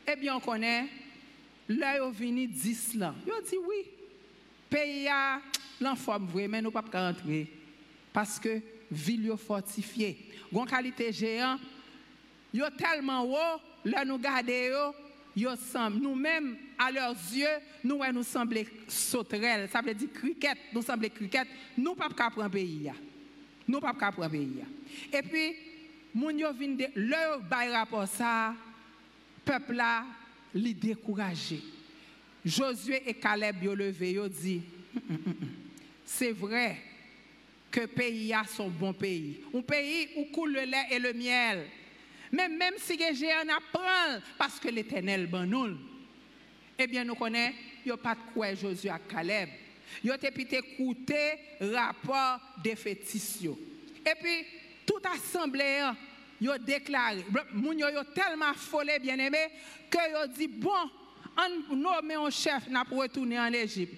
Eh 0.08 0.16
bien 0.16 0.36
on 0.36 0.40
connaît 0.40 0.88
là 1.70 1.98
yo 1.98 2.10
vini 2.10 2.48
10 2.48 2.96
là. 2.96 3.13
Yo 3.28 3.34
dit 3.42 3.58
oui. 3.68 3.86
Pays 4.70 5.08
a 5.08 5.40
l'enforme 5.80 6.25
vrai 6.28 6.48
mais 6.48 6.63
nous 6.63 6.72
pas 6.72 6.84
rentrer 6.92 7.48
parce 8.12 8.40
que 8.40 8.60
ville 8.94 9.36
fortifiée. 9.38 10.18
Gon 10.52 10.66
qualité 10.66 11.12
géant, 11.12 11.58
yo 12.54 12.66
tellement 12.78 13.24
haut, 13.24 13.60
là 13.84 14.06
nous 14.06 14.20
garder 14.20 14.70
yo, 14.72 14.94
yo 15.36 15.56
semble 15.56 16.00
nous-mêmes 16.00 16.56
à 16.78 16.92
leurs 16.92 17.16
yeux, 17.34 17.48
nous 17.84 18.00
nous 18.14 18.24
semblons 18.24 18.64
sauterelles, 18.88 19.68
ça 19.72 19.82
veut 19.82 19.94
dire 19.94 20.12
cricket, 20.14 20.58
nous 20.72 20.82
semblons 20.82 21.10
cricket, 21.10 21.48
nous 21.78 21.96
pas 21.96 22.10
capable 22.10 22.36
prendre 22.36 22.52
pays 22.52 22.92
Nous 23.68 23.80
pas 23.80 23.94
capable 23.94 24.18
prendre 24.18 24.32
pays 24.32 24.64
Et 25.12 25.22
puis 25.24 25.56
moun 26.14 26.38
yo 26.38 26.54
de 26.54 26.88
leur 26.96 27.42
bay 27.42 27.72
rapport 27.74 28.08
ça, 28.08 28.54
peuple 29.44 29.74
là 29.74 30.06
li 30.54 30.74
découragé. 30.74 31.62
Josué 32.46 33.02
et 33.08 33.14
Caleb 33.14 33.64
yo 33.64 33.74
levé 33.74 34.12
yo 34.12 34.28
dit 34.28 34.62
c'est 36.06 36.32
vrai 36.32 36.93
que 37.74 37.88
pays 37.88 38.32
a 38.32 38.44
son 38.46 38.70
bon 38.70 38.94
pays. 38.94 39.42
Un 39.51 39.62
pays 39.62 40.10
où 40.15 40.25
coule 40.25 40.53
le 40.53 40.62
lait 40.62 40.86
et 40.92 41.00
le 41.00 41.12
miel. 41.12 41.65
Mais 42.32 42.48
même 42.48 42.75
si 42.77 42.96
les 42.96 43.15
géants 43.15 43.50
apprennent, 43.50 44.22
parce 44.38 44.60
que 44.60 44.70
l'éternel 44.70 45.27
nous, 45.48 45.77
eh 46.77 46.86
bien, 46.86 47.03
nous 47.03 47.15
connaissons, 47.15 47.56
il 47.84 47.88
n'y 47.88 47.92
a 47.92 47.98
pas 47.98 48.13
de 48.13 48.20
quoi 48.32 48.53
Josué 48.53 48.92
à 48.92 49.00
Caleb. 49.00 49.50
Il 50.03 50.12
a 50.12 50.15
écouté 50.15 51.34
rapport 51.60 52.39
fétiches. 52.75 53.50
Et 54.06 54.15
puis, 54.22 54.46
toute 54.86 55.06
assemblée, 55.08 55.82
il 56.39 56.50
a 56.50 56.60
déclaré, 56.60 57.25
il 57.56 57.84
a 57.84 58.06
tellement 58.06 58.51
affolé, 58.51 59.00
bien 59.00 59.18
aimé, 59.18 59.48
que 59.89 60.24
a 60.24 60.27
dit, 60.27 60.48
bon, 60.48 60.70
on 61.38 61.75
nomme 61.75 62.12
un 62.12 62.30
chef 62.30 62.63
pour 62.88 63.00
retourner 63.00 63.39
en 63.39 63.51
Égypte. 63.51 63.96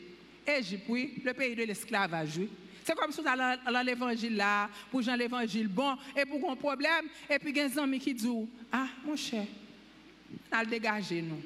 Égypte, 0.48 0.86
oui, 0.88 1.22
le 1.24 1.34
pays 1.34 1.56
de 1.56 1.64
l'esclavage, 1.64 2.38
oui. 2.38 2.50
C'est 2.86 2.94
comme 2.94 3.12
si 3.12 3.20
vous 3.20 3.28
allez 3.28 3.58
dans 3.66 3.82
l'évangile 3.82 4.36
là, 4.36 4.70
pour 4.92 5.02
Jean 5.02 5.16
l'évangile 5.16 5.68
bon, 5.68 5.98
et 6.16 6.24
pour 6.24 6.52
un 6.52 6.56
problème, 6.56 7.08
et 7.28 7.40
puis 7.40 7.50
il 7.50 7.58
y 7.58 7.60
a 7.62 7.68
des 7.68 7.80
amis 7.80 7.98
qui 7.98 8.14
disent 8.14 8.30
Ah, 8.72 8.86
mon 9.04 9.16
cher, 9.16 9.44
on 10.52 10.56
va 10.56 10.64
dégager 10.64 11.20
nous. 11.20 11.42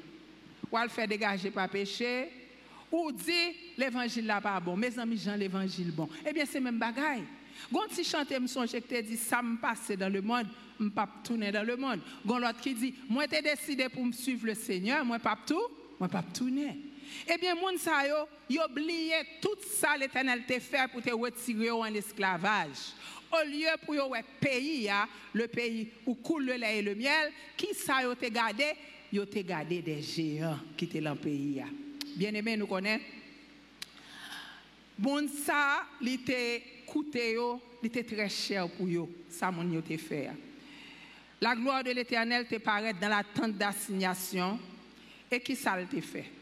Ou 0.70 0.76
va 0.76 0.82
le 0.84 0.90
faire 0.90 1.08
dégager 1.08 1.50
par 1.50 1.66
péché, 1.70 2.28
ou 2.92 3.10
dit 3.10 3.56
l'évangile 3.78 4.26
là 4.26 4.38
pas 4.38 4.60
bon. 4.60 4.76
Mes 4.76 4.98
amis, 4.98 5.16
Jean 5.16 5.34
l'évangile 5.34 5.90
bon. 5.92 6.10
Eh 6.28 6.30
bien, 6.34 6.44
c'est 6.44 6.60
même 6.60 6.78
bagaille. 6.78 7.24
Quand 7.72 7.86
tu 7.88 8.04
chantes, 8.04 8.30
me 8.38 8.46
songe 8.46 8.72
que 8.72 9.00
dit 9.00 9.16
ça 9.16 9.40
me 9.40 9.56
passe 9.56 9.92
dans 9.92 10.12
le 10.12 10.20
monde, 10.20 10.46
je 10.78 10.84
ne 10.84 10.90
pas 10.90 11.08
tourner 11.24 11.50
dans 11.50 11.66
le 11.66 11.78
monde. 11.78 12.00
Quand 12.28 12.38
l'autre 12.38 12.60
qui 12.60 12.74
dit 12.74 12.94
moi 13.08 13.24
j'ai 13.32 13.40
décidé 13.40 13.88
pour 13.88 14.04
me 14.04 14.12
suivre 14.12 14.44
le 14.44 14.54
Seigneur, 14.54 15.06
moi 15.06 15.18
pas 15.18 15.38
tout, 15.46 15.68
moi 15.98 16.10
pas 16.10 16.22
tourner. 16.22 16.89
Eh 17.26 17.38
bien, 17.38 17.54
moun 17.54 17.78
sa 17.78 18.06
yo, 18.06 18.26
tout 19.40 19.58
ça 19.78 19.96
l'éternel 19.96 20.44
te 20.46 20.58
fait 20.58 20.90
pour 20.90 21.02
te 21.02 21.10
retirer 21.10 21.70
en 21.70 21.84
esclavage. 21.86 22.92
Au 23.32 23.46
lieu 23.46 23.68
pour 23.84 23.94
yo 23.94 24.10
pays, 24.40 24.90
le 25.32 25.46
pays 25.46 25.88
où 26.06 26.14
coule 26.14 26.46
le 26.46 26.54
lait 26.54 26.78
et 26.78 26.82
le 26.82 26.94
miel, 26.94 27.32
qui 27.56 27.74
ça 27.74 28.02
yo 28.02 28.14
te 28.14 28.26
gardé? 28.26 28.72
Yo 29.12 29.24
te 29.24 29.40
gardé 29.40 29.82
des 29.82 30.02
géants 30.02 30.58
qui 30.76 30.84
étaient 30.84 31.00
dans 31.00 31.14
le 31.14 31.18
pays. 31.18 31.62
Bien 32.16 32.34
aimé, 32.34 32.56
nous 32.56 32.66
connaissons. 32.66 33.04
Moun 34.98 35.28
ça, 35.28 35.84
il 36.00 36.14
était 36.14 36.62
coûté 36.86 37.36
il 37.82 37.86
était 37.86 38.04
très 38.04 38.28
cher 38.28 38.68
pour 38.68 38.88
yo. 38.88 39.08
Ça, 39.28 39.50
moun 39.50 39.72
yo 39.72 39.80
te 39.80 39.96
fait. 39.96 40.30
La 41.40 41.54
gloire 41.54 41.82
de 41.82 41.90
l'éternel 41.90 42.46
te 42.46 42.56
paraît 42.56 42.92
dans 42.92 43.08
la 43.08 43.24
tente 43.24 43.56
d'assignation 43.56 44.58
Et 45.30 45.40
qui 45.40 45.54
ça 45.54 45.76
te 45.88 46.00
fait? 46.00 46.39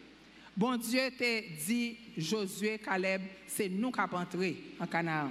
Bon 0.59 0.77
Dieu 0.77 1.09
t'a 1.17 1.41
dit, 1.69 1.97
Josué, 2.17 2.81
Caleb, 2.81 3.23
c'est 3.47 3.69
nous 3.69 3.93
qui 3.93 4.01
avons 4.01 4.17
entré 4.17 4.57
en 4.81 4.89
Canaan. 4.89 5.31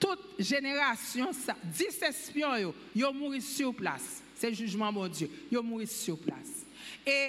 Toute 0.00 0.20
génération, 0.38 1.30
10 1.62 2.02
espions, 2.02 2.72
ils 2.94 3.04
ont 3.04 3.12
mouru 3.12 3.42
sur 3.42 3.74
place. 3.74 4.22
C'est 4.34 4.54
jugement, 4.54 4.90
bon 4.90 5.06
Dieu. 5.06 5.28
Ils 5.50 5.58
ont 5.58 5.62
mouru 5.62 5.86
sur 5.86 6.18
place. 6.18 6.64
Et 7.06 7.28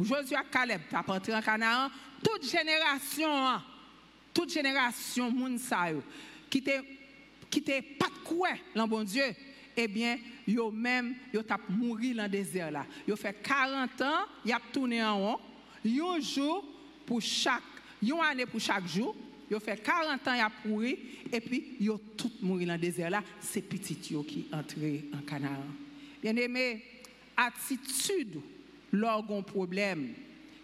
Josué 0.00 0.36
Caleb, 0.52 0.82
tu 0.88 0.94
as 0.94 1.04
entré 1.04 1.34
en 1.34 1.42
Canaan. 1.42 1.90
Toute 2.22 2.48
génération, 2.48 3.48
hein, 3.48 3.64
toute 4.32 4.52
génération, 4.52 5.32
moun 5.32 5.58
qui 6.48 6.58
était 6.58 6.80
qui 7.50 7.60
pas 7.60 8.06
de 8.06 8.24
quoi, 8.24 8.50
bon 8.86 9.02
Dieu, 9.02 9.24
eh 9.76 9.88
bien, 9.88 10.16
yo 10.46 10.70
même, 10.70 11.16
mouru 11.70 12.14
dans 12.14 12.22
le 12.22 12.28
désert 12.28 12.70
là. 12.70 12.86
Yo 13.08 13.16
fait 13.16 13.36
40 13.42 14.00
ans, 14.02 14.26
y 14.44 14.52
a 14.52 14.60
tourné 14.72 15.02
en 15.02 15.32
haut, 15.32 15.40
un 15.84 16.20
jour 16.20 16.64
pour 17.06 17.20
chaque, 17.20 17.62
une 18.02 18.12
année 18.20 18.46
pour 18.46 18.60
chaque 18.60 18.86
jour. 18.86 19.14
Yo 19.50 19.58
fait 19.58 19.82
40 19.82 20.28
ans, 20.28 20.34
y 20.34 20.40
a 20.40 20.48
pourri, 20.48 20.96
et 21.32 21.40
puis 21.40 21.76
yo 21.80 22.00
tout 22.16 22.30
mouru 22.40 22.64
dans 22.64 22.74
le 22.74 22.78
désert 22.78 23.10
là. 23.10 23.22
C'est 23.40 23.62
petit 23.62 23.96
qui 23.96 24.46
entré 24.52 25.06
en 25.12 25.22
Canaan. 25.22 25.64
Bien 26.22 26.36
aimé, 26.36 26.84
attitude, 27.36 28.40
lorsqu'on 28.92 29.42
problème, 29.42 30.10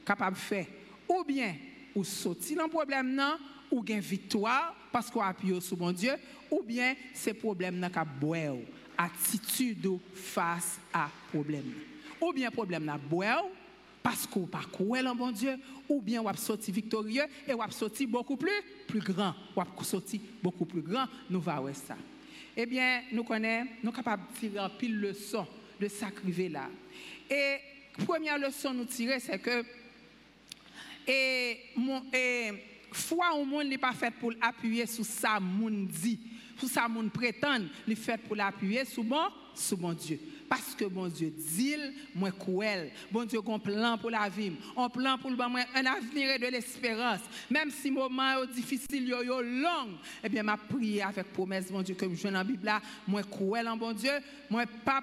capable 0.04 0.36
de 0.36 0.40
faire, 0.40 0.66
ou 1.08 1.24
bien, 1.24 1.56
ou 1.96 2.04
sortir 2.04 2.58
dans 2.58 2.68
problème 2.68 3.12
non, 3.12 3.36
ou 3.72 3.82
gain 3.82 3.98
victoire, 3.98 4.76
parce 4.92 5.10
qu'on 5.10 5.20
appuie 5.20 5.60
sur 5.60 5.76
mon 5.78 5.90
Dieu, 5.90 6.12
ou 6.48 6.62
bien 6.62 6.94
c'est 7.12 7.34
problème 7.34 7.80
n'a 7.80 7.90
boire 8.04 8.54
attitude 8.96 9.98
face 10.14 10.78
à 10.92 11.08
problème 11.32 11.74
ou 12.20 12.32
bien 12.32 12.50
problème 12.50 12.84
n'a 12.84 12.98
boire 12.98 13.44
parce 14.06 14.24
qu'on 14.24 14.46
pas 14.46 14.62
croire 14.70 15.04
en 15.04 15.16
bon 15.16 15.32
Dieu 15.32 15.58
ou 15.88 16.00
bien 16.00 16.22
on 16.22 16.32
sorti 16.34 16.70
victorieux 16.70 17.24
et 17.44 17.52
on 17.52 17.70
sorti 17.72 18.06
beaucoup 18.06 18.36
plus 18.36 18.62
plus 18.86 19.00
grand. 19.00 19.34
On 19.56 19.82
sorti 19.82 20.20
beaucoup 20.40 20.64
plus 20.64 20.80
grand 20.80 21.06
nous 21.28 21.40
va 21.40 21.58
voir 21.58 21.74
ça. 21.74 21.96
Eh 22.56 22.66
bien 22.66 23.02
nous 23.10 23.24
connaissons 23.24 23.68
nous 23.82 23.90
capables 23.90 24.22
de 24.32 24.38
tirer 24.38 24.58
un 24.60 24.68
pile 24.68 25.00
leçon 25.00 25.44
de 25.80 25.88
sacrifier 25.88 26.48
là. 26.48 26.68
Et 27.28 27.56
première 28.06 28.38
leçon 28.38 28.72
nous 28.72 28.84
tirer 28.84 29.18
c'est 29.18 29.40
que 29.40 29.64
et, 31.08 31.58
mon, 31.74 32.04
et 32.12 32.52
foi 32.92 33.34
au 33.34 33.44
monde 33.44 33.66
n'est 33.66 33.76
pas 33.76 33.92
faite 33.92 34.14
pour 34.20 34.32
appuyer 34.40 34.86
sur 34.86 35.04
ça 35.04 35.40
monde 35.40 35.88
dit 35.88 36.20
pour 36.56 36.68
ça, 36.68 36.88
mon 36.88 37.08
prétend, 37.08 37.58
il 37.86 37.96
fait 37.96 38.16
pour 38.16 38.34
l'appuyer 38.34 38.84
sur 38.84 39.04
bon, 39.04 39.26
sur 39.58 39.78
mon 39.78 39.92
Dieu. 39.92 40.18
Parce 40.48 40.74
que 40.74 40.84
mon 40.84 41.08
Dieu 41.08 41.32
dit, 41.36 41.74
moi 42.14 42.30
cruel. 42.30 42.90
Bon 43.10 43.24
Dieu 43.24 43.40
a 43.44 43.52
un 43.52 43.58
plan 43.58 43.98
pour 43.98 44.10
la 44.10 44.28
vie, 44.28 44.52
un 44.76 44.88
plan 44.88 45.18
pour 45.18 45.30
le 45.30 45.36
un 45.40 45.86
avenir 45.86 46.30
et 46.30 46.38
de 46.38 46.46
l'espérance. 46.46 47.20
Même 47.50 47.70
si 47.70 47.90
moment 47.90 48.42
est 48.42 48.54
difficile, 48.54 49.08
yo, 49.08 49.22
yo 49.22 49.42
long, 49.42 49.98
eh 50.22 50.28
bien, 50.28 50.42
m'a 50.42 50.56
prié 50.56 51.02
avec 51.02 51.32
promesse, 51.32 51.70
mon 51.70 51.82
Dieu, 51.82 51.94
que 51.94 52.06
je 52.14 52.22
dans 52.24 52.30
la 52.30 52.44
Bible 52.44 52.70
moi 53.08 53.22
cruel 53.22 53.68
en 53.68 53.76
bon 53.76 53.92
Dieu, 53.92 54.12
moi 54.48 54.64
pas 54.84 55.02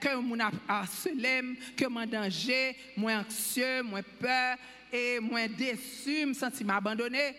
que 0.00 0.16
mon 0.16 0.38
harcelé, 0.68 1.42
que 1.76 1.86
mon 1.86 2.06
danger, 2.06 2.74
moi 2.96 3.12
anxieux, 3.14 3.82
moi 3.82 4.00
peur 4.02 4.56
et 4.92 5.20
moi 5.20 5.48
déçu, 5.48 6.24
me 6.26 6.34
senti 6.34 6.64
m'abandonner 6.64 7.34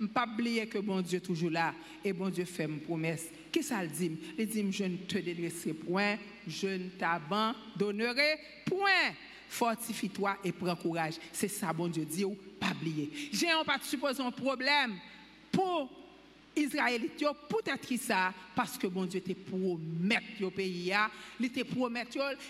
ne 0.00 0.06
pas 0.06 0.26
oublier 0.26 0.66
que 0.66 0.78
bon 0.78 1.00
Dieu 1.00 1.18
est 1.18 1.22
toujours 1.22 1.50
là 1.50 1.74
et 2.04 2.12
bon 2.12 2.28
Dieu 2.28 2.44
fait 2.44 2.64
une 2.64 2.80
promesse. 2.80 3.28
Qui 3.52 3.62
ça 3.62 3.82
le 3.82 3.88
dit? 3.88 4.12
Il 4.38 4.46
dit 4.46 4.72
je 4.72 4.84
ne 4.84 4.96
te 4.96 5.18
délaisserai 5.18 5.72
point, 5.72 6.16
je 6.46 6.68
ne 6.68 6.88
t'abandonnerai 6.90 8.38
point. 8.66 9.14
Fortifie-toi 9.48 10.36
et 10.44 10.52
prends 10.52 10.76
courage. 10.76 11.14
C'est 11.32 11.48
ça 11.48 11.72
bon 11.72 11.88
Dieu 11.88 12.04
dit 12.04 12.24
pas 12.60 12.72
oublier. 12.72 13.10
J'ai 13.32 13.46
pas 13.64 13.78
supposé 13.82 14.22
un 14.22 14.30
problème 14.30 14.96
pour 15.50 15.90
Israélites, 16.58 17.24
peut-être 17.48 17.96
ça, 18.00 18.32
parce 18.54 18.76
que 18.76 18.86
bon 18.86 19.04
Dieu 19.04 19.20
te 19.20 19.32
promet 19.32 20.20
au 20.42 20.50
pays, 20.50 20.92
il 21.40 21.50
te 21.50 21.62
promet, 21.62 22.04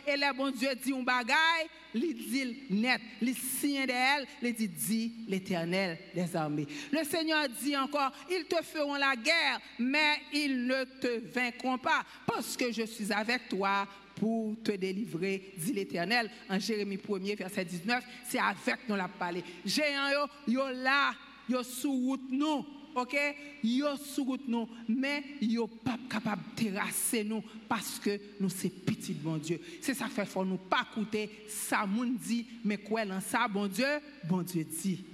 et 0.07 0.16
là, 0.16 0.33
bon 0.33 0.51
Dieu 0.51 0.68
dit 0.83 0.92
un 0.92 1.03
bagaille, 1.03 1.68
il 1.94 2.14
dit 2.14 2.64
net, 2.71 3.01
il 3.21 3.35
signe 3.37 3.87
d'elle, 3.87 4.27
il 4.42 4.55
dit, 4.55 4.68
dit 4.68 5.12
l'éternel 5.27 5.99
des 6.14 6.37
armées. 6.37 6.66
Le 6.92 7.05
Seigneur 7.05 7.49
dit 7.49 7.77
encore, 7.77 8.12
ils 8.31 8.44
te 8.44 8.62
feront 8.62 8.94
la 8.94 9.14
guerre, 9.16 9.61
mais 9.79 10.21
ils 10.33 10.66
ne 10.66 10.85
te 10.85 11.21
vaincront 11.33 11.79
pas, 11.79 12.03
parce 12.27 12.57
que 12.57 12.73
je 12.73 12.83
suis 12.83 13.12
avec 13.12 13.49
toi 13.49 13.87
pour 14.16 14.57
te 14.62 14.73
délivrer, 14.73 15.55
dit 15.57 15.73
l'Éternel. 15.73 16.31
En 16.49 16.59
Jérémie 16.59 16.97
1er, 16.97 17.37
verset 17.37 17.64
19, 17.64 18.03
c'est 18.27 18.40
avec 18.40 18.88
nous 18.88 18.97
la 18.97 19.07
parler. 19.07 19.44
Géant, 19.64 20.11
yo, 20.11 20.53
yo 20.53 20.68
là, 20.75 21.12
yo 21.49 21.62
sous 21.62 21.92
route 21.92 22.29
nous 22.31 22.66
ok, 22.99 23.17
yo 23.63 23.97
sous 23.97 24.39
nous, 24.47 24.69
mais 24.89 25.25
yo 25.41 25.67
pas 25.67 25.99
capable 26.09 26.43
de 26.57 26.63
terrasser 26.63 27.25
nous 27.25 27.43
parce 27.69 27.99
que 27.99 28.21
nous 28.41 28.49
c'est 28.49 28.69
petit 28.69 29.13
bon 29.13 29.37
Dieu. 29.37 29.61
C'est 29.81 29.95
ça 29.95 30.07
fait 30.09 30.27
faut 30.27 30.45
nous 30.45 30.57
pas 30.57 30.87
écouter 30.91 31.31
ça 31.49 31.87
moun 31.87 32.17
dit, 32.17 32.47
mais 32.65 32.79
quoi 32.79 33.05
dans 33.05 33.21
ça 33.21 33.47
bon 33.49 33.67
Dieu, 33.67 33.87
bon 34.29 34.43
Dieu 34.43 34.65
dit. 34.65 35.05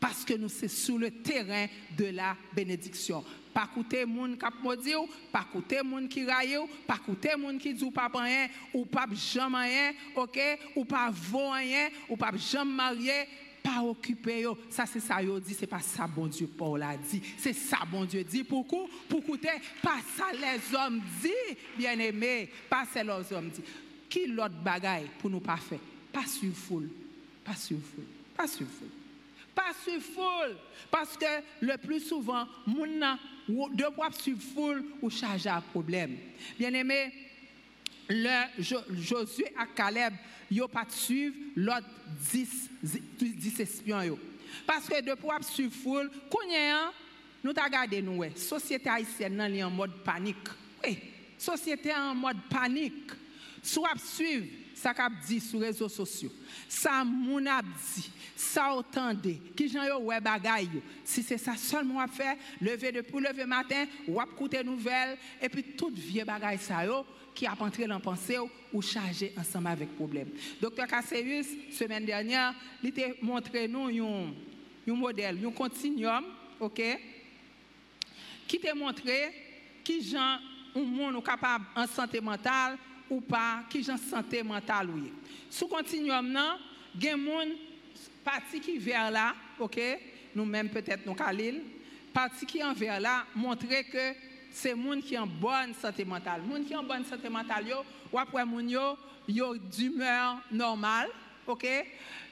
Parce 0.00 0.24
que 0.24 0.34
nous 0.34 0.48
c'est 0.48 0.68
sur 0.68 0.98
le 0.98 1.10
terrain 1.10 1.66
de 1.96 2.06
la 2.06 2.36
bénédiction. 2.54 3.24
Pas 3.52 3.68
écouter 3.72 4.04
moun 4.04 4.36
kap 4.36 4.54
maudit 4.62 4.92
pas 5.32 5.46
écouter 5.48 5.82
moun 5.82 6.08
qui 6.08 6.26
raille 6.26 6.58
pas 6.86 6.96
écouter 6.96 7.36
moun 7.38 7.58
qui 7.58 7.72
dit 7.72 7.90
pas 7.90 8.10
rien 8.14 8.48
ou 8.74 8.84
pas 8.84 9.06
jamais 9.14 9.56
rien, 9.56 9.92
OK, 10.14 10.38
ou 10.76 10.84
pas 10.84 11.10
vaut 11.10 11.50
rien, 11.50 11.88
ou 12.08 12.16
pas 12.16 12.32
jamais 12.36 12.70
marié 12.70 13.26
pas 13.66 13.82
occupé 13.82 14.46
Ça 14.70 14.86
c'est 14.86 15.00
ça 15.00 15.22
yo 15.22 15.40
dit, 15.40 15.54
c'est 15.54 15.66
pas 15.66 15.80
ça 15.80 16.06
bon 16.06 16.26
Dieu 16.26 16.46
Paul 16.46 16.82
a 16.82 16.96
dit. 16.96 17.20
C'est 17.36 17.52
ça 17.52 17.78
bon 17.90 18.04
Dieu 18.04 18.22
dit 18.22 18.44
pourquoi? 18.44 18.86
Pour 19.08 19.20
écouter 19.20 19.48
pas 19.82 19.98
ça 20.16 20.26
les 20.32 20.76
hommes 20.76 21.02
dit, 21.20 21.56
bien-aimé, 21.76 22.50
pas 22.70 22.84
ça 22.92 23.02
les 23.02 23.32
hommes 23.32 23.50
dit. 23.50 23.62
Qui 24.08 24.26
l'autre 24.28 24.54
bagaille 24.62 25.08
pour 25.18 25.30
nous 25.30 25.40
pas 25.40 25.56
faire? 25.56 25.80
Pas 26.12 26.26
sur 26.26 26.52
foule. 26.52 26.88
Pas 27.44 27.56
sur 27.56 27.78
foule. 27.78 28.04
Pas 28.36 28.46
sur 28.46 28.66
foule. 28.66 28.88
Pas 29.54 29.72
sur 29.84 30.00
foule 30.00 30.56
parce 30.90 31.16
que 31.16 31.24
le 31.60 31.76
plus 31.78 32.00
souvent 32.00 32.46
moun 32.66 33.00
de 33.48 33.94
quoi 33.94 34.10
sur 34.12 34.36
foule 34.36 34.84
ou 35.02 35.10
charger 35.10 35.48
un 35.48 35.60
problème. 35.60 36.16
Bien-aimé, 36.58 37.12
le 38.08 38.62
Josué 38.62 39.52
à 39.56 39.66
Caleb 39.66 40.14
yo 40.50 40.68
pas 40.68 40.86
suivre 40.88 41.34
l'autre 41.56 41.86
10 42.32 42.70
10 43.18 43.60
espions. 43.60 44.18
Parce 44.66 44.88
que 44.88 45.00
de 45.02 45.14
pour 45.14 45.34
suivre 45.42 45.72
foule, 45.72 46.10
nous 47.42 47.52
t'a 47.52 47.64
regardé 47.64 48.02
nous 48.02 48.24
société 48.34 48.88
haïtienne 48.88 49.42
li 49.46 49.62
en 49.62 49.70
mode 49.70 50.02
panique. 50.04 50.48
Oui, 50.84 50.98
société 51.38 51.92
en 51.94 52.14
mode 52.14 52.42
panique. 52.48 53.10
Soit 53.62 53.98
suivre 53.98 54.46
ça 54.76 54.92
qu'a 54.92 55.08
dit 55.26 55.40
sur 55.40 55.58
les 55.58 55.68
réseaux 55.68 55.88
sociaux. 55.88 56.32
Ça 56.68 57.02
moun 57.02 57.48
a 57.48 57.62
dit, 57.62 58.10
ça 58.36 58.74
entendez, 58.74 59.40
qui 59.56 59.68
j'en 59.68 59.84
yo 59.84 59.98
ouais 60.00 60.20
bagay 60.20 60.68
Si 61.02 61.22
c'est 61.22 61.38
ça 61.38 61.56
seulement 61.56 62.00
à 62.00 62.06
faire, 62.06 62.36
lever 62.60 62.92
depuis 62.92 63.18
lever 63.18 63.46
matin, 63.46 63.86
ou 64.06 64.20
écouter 64.20 64.62
nouvelles 64.62 65.16
et 65.40 65.48
puis 65.48 65.62
toute 65.62 65.98
vieux 65.98 66.24
bagay 66.24 66.58
ça 66.58 66.84
yo 66.84 67.06
qui 67.36 67.46
a 67.46 67.54
entré 67.60 67.86
dans 67.86 68.00
pensée 68.00 68.38
ou 68.72 68.80
chargé 68.80 69.32
ensemble 69.38 69.68
avec 69.68 69.94
problème. 69.94 70.30
Docteur 70.60 70.86
Cassius, 70.86 71.46
semaine 71.70 72.06
dernière, 72.06 72.54
il 72.82 72.92
a 73.00 73.08
montré 73.20 73.68
nous 73.68 73.88
un, 73.88 74.94
modèle, 74.94 75.38
un 75.46 75.50
continuum, 75.50 76.24
ok, 76.58 76.82
qui 78.48 78.58
t'a 78.58 78.74
montré 78.74 79.32
qui 79.84 80.02
gens 80.02 80.38
monde 80.74 81.22
capable 81.24 81.66
en 81.76 81.86
santé 81.86 82.20
mentale 82.20 82.78
ou 83.08 83.20
pas, 83.20 83.64
qui 83.68 83.82
gens 83.82 83.98
santé 83.98 84.42
mentale 84.42 84.88
oui. 84.90 85.12
Sous 85.50 85.68
continuum 85.68 86.28
non, 86.28 86.56
a 87.08 87.16
monde 87.16 87.50
parti 88.24 88.60
qui 88.60 88.78
vers 88.78 89.10
là, 89.10 89.34
ok, 89.58 89.78
nous-mêmes 90.34 90.70
peut-être 90.70 91.06
nous 91.06 91.14
Khalil, 91.14 91.62
parti 92.12 92.46
qui 92.46 92.64
en 92.64 92.72
vers 92.72 92.98
là, 92.98 93.26
montrer 93.34 93.84
que 93.84 94.14
c'est 94.50 94.74
gens 94.74 95.00
qui 95.00 95.18
en 95.18 95.26
bonne 95.26 95.74
santé 95.74 96.04
mentale. 96.04 96.42
gens 96.48 96.64
qui 96.64 96.76
en 96.76 96.82
bonne 96.82 97.04
santé 97.04 97.28
mentale, 97.28 97.68
yo, 97.68 97.76
ou 98.12 98.18
après 98.18 98.44
moun 98.44 98.68
yo, 98.68 98.96
d'humeur 99.58 100.40
normale, 100.50 101.10
OK? 101.46 101.66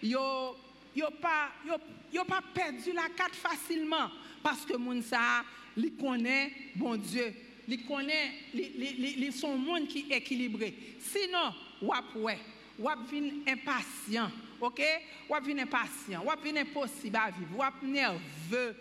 Yo 0.03 0.57
yo 0.95 1.09
pas 1.21 2.43
perdu 2.55 2.93
la 2.93 3.09
carte 3.17 3.35
facilement 3.35 4.11
parce 4.43 4.65
que 4.65 4.77
moun 4.77 5.03
ça, 5.03 5.45
li 5.77 5.93
connaît 5.93 6.53
bon 6.77 6.97
Dieu, 6.97 7.35
li 7.67 7.85
connaît 7.85 8.33
li, 8.53 8.69
li, 8.77 9.15
li, 9.17 9.35
monde 9.59 9.89
qui 9.89 10.07
équilibré. 10.11 10.75
Sinon, 11.01 11.53
ou 11.83 11.93
après 11.93 12.39
ou 12.79 12.89
impatient, 12.89 14.31
OK? 14.61 14.83
Ou 15.29 15.35
impatient, 15.35 16.23
ou 16.25 16.43
vin 16.43 16.57
impossible 16.57 17.17
à 17.17 17.31
vivre, 17.31 17.73
ou 17.83 17.87
nerveux. 17.87 18.77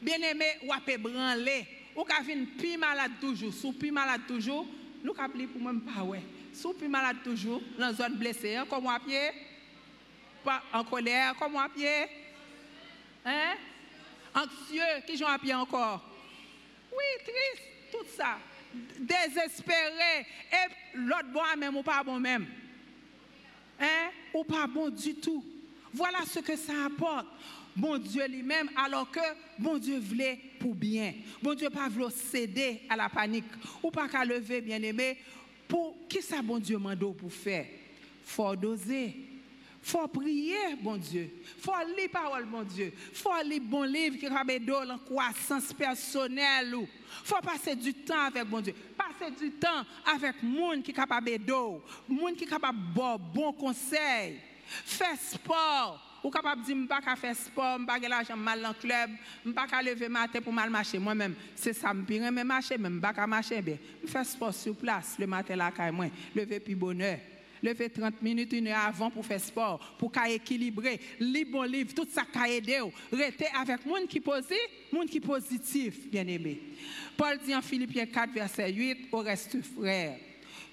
Bien-aimé, 0.00 0.46
ou 0.64 0.98
branler 0.98 1.66
ou 1.94 2.04
ka 2.04 2.22
vin 2.22 2.44
pi 2.58 2.76
malade 2.76 3.12
toujours, 3.20 3.52
sous 3.52 3.72
pi 3.72 3.90
malade 3.90 4.22
toujours, 4.26 4.66
nous 5.02 5.12
ka 5.12 5.28
pli 5.28 5.46
pour 5.46 5.60
même 5.60 5.80
pas 5.80 6.02
ouais. 6.02 6.22
Sous 6.52 6.72
pi 6.74 6.88
malade 6.88 7.18
blessée, 8.10 8.56
hein, 8.56 8.66
comme 8.68 8.86
à 8.86 9.00
pied. 9.00 9.30
pas 10.44 10.62
en 10.72 10.84
colère, 10.84 11.34
comment 11.38 11.60
à 11.60 11.68
pied? 11.68 12.06
Hein? 13.24 13.54
Anxieux, 14.34 15.02
qui 15.06 15.16
joue 15.16 15.26
à 15.26 15.38
pied 15.38 15.54
encore? 15.54 16.02
Oui, 16.90 17.24
triste, 17.24 17.68
tout 17.90 18.06
ça. 18.16 18.38
Désespéré. 18.98 20.26
Et 20.50 20.96
l'autre 20.96 21.28
bon 21.32 21.40
même 21.58 21.76
ou 21.76 21.82
pas 21.82 22.02
bon 22.02 22.18
même? 22.18 22.46
Hein? 23.80 24.10
Ou 24.34 24.44
pas 24.44 24.66
bon 24.66 24.88
du 24.88 25.14
tout. 25.14 25.44
Voilà 25.92 26.20
ce 26.26 26.40
que 26.40 26.56
ça 26.56 26.72
apporte. 26.86 27.26
Bon 27.74 27.98
Dieu 27.98 28.26
lui-même, 28.28 28.70
alors 28.76 29.10
que 29.10 29.20
bon 29.58 29.78
Dieu 29.78 29.98
voulait 29.98 30.38
pour 30.58 30.74
bien. 30.74 31.14
Bon 31.42 31.54
Dieu 31.54 31.70
pas 31.70 31.88
voulu 31.88 32.12
céder 32.12 32.82
à 32.88 32.96
la 32.96 33.08
panique. 33.08 33.44
Ou 33.82 33.90
pas 33.90 34.08
qu'à 34.08 34.24
lever, 34.24 34.60
bien 34.60 34.82
aimé. 34.82 35.18
Pour 35.66 35.96
qui 36.08 36.20
ça 36.20 36.42
bon 36.42 36.58
Dieu 36.58 36.78
m'a 36.78 36.94
pour 36.96 37.32
faire? 37.32 37.66
Faut 38.24 38.54
doser 38.54 39.16
faut 39.82 40.06
prier, 40.06 40.76
bon 40.80 40.96
Dieu. 40.96 41.28
faut 41.58 41.72
lire 41.96 42.08
parole, 42.08 42.44
bon 42.44 42.62
Dieu. 42.62 42.92
faut 43.12 43.30
lire 43.44 43.60
bon 43.62 43.82
livre 43.82 44.16
qui 44.16 44.26
aider 44.26 44.72
en 44.72 44.98
croissance 44.98 45.72
personnelle. 45.72 46.72
faut 47.24 47.40
passer 47.42 47.74
du 47.74 47.92
temps 47.92 48.26
avec 48.26 48.44
bon 48.44 48.60
Dieu. 48.60 48.74
Passer 48.96 49.32
du 49.32 49.50
temps 49.50 49.84
avec 50.06 50.40
monde 50.40 50.84
qui 50.84 50.92
capable 50.92 51.26
d'aider. 51.26 51.52
Monde 52.08 52.36
qui 52.36 52.46
capable 52.46 52.78
de 52.78 53.34
bon 53.34 53.52
conseil. 53.52 54.38
Faire 54.66 55.18
sport. 55.18 56.11
Ou 56.24 56.30
capable 56.30 56.62
de 56.62 56.66
dire, 56.66 56.76
je 56.76 56.82
ne 56.82 56.86
pas 56.86 57.16
faire 57.16 57.36
sport, 57.36 57.76
je 57.76 57.82
ne 57.82 57.86
pas 57.86 57.98
l'argent 57.98 58.36
mal 58.36 58.60
dans 58.62 58.68
le 58.68 58.74
club, 58.74 59.10
je 59.44 59.48
ne 59.48 59.54
pas 59.54 59.66
lever 59.82 60.08
matin 60.08 60.40
pour 60.40 60.52
mal 60.52 60.70
marcher 60.70 60.98
moi-même. 60.98 61.34
C'est 61.54 61.72
ça, 61.72 61.92
je 61.92 61.98
ne 61.98 62.30
peux 62.30 62.44
marcher, 62.44 62.76
je 62.78 62.86
ne 62.86 63.00
pas 63.00 63.26
marcher 63.26 63.60
bien. 63.60 63.78
Je 64.04 64.08
fais 64.08 64.24
sport 64.24 64.54
sur 64.54 64.74
place 64.74 65.16
le 65.18 65.26
matin 65.26 65.56
là, 65.56 65.72
quand 65.76 65.92
moi. 65.92 66.06
Lever 66.34 66.60
plus 66.60 66.76
bonheur 66.76 67.18
lever 67.62 67.88
30 67.88 68.20
minutes, 68.22 68.52
une 68.52 68.68
heure 68.68 68.78
avant 68.78 69.10
pour 69.10 69.24
faire 69.24 69.40
sport, 69.40 69.78
pour 69.98 70.12
équilibrer, 70.28 71.00
lire 71.20 71.46
bon 71.50 71.62
livre, 71.62 71.94
tout 71.94 72.08
ça 72.10 72.22
qui 72.24 72.52
aider, 72.52 72.80
rester 73.12 73.46
avec 73.58 73.86
monde 73.86 74.08
qui 74.08 74.20
positif, 74.20 74.58
monde 74.92 75.08
qui 75.08 75.20
positif, 75.20 76.10
bien 76.10 76.26
aimé. 76.26 76.60
Paul 77.16 77.38
dit 77.44 77.54
en 77.54 77.62
Philippiens 77.62 78.06
4, 78.06 78.32
verset 78.32 78.72
8, 78.72 79.08
au 79.12 79.18
reste 79.18 79.56
frère, 79.62 80.18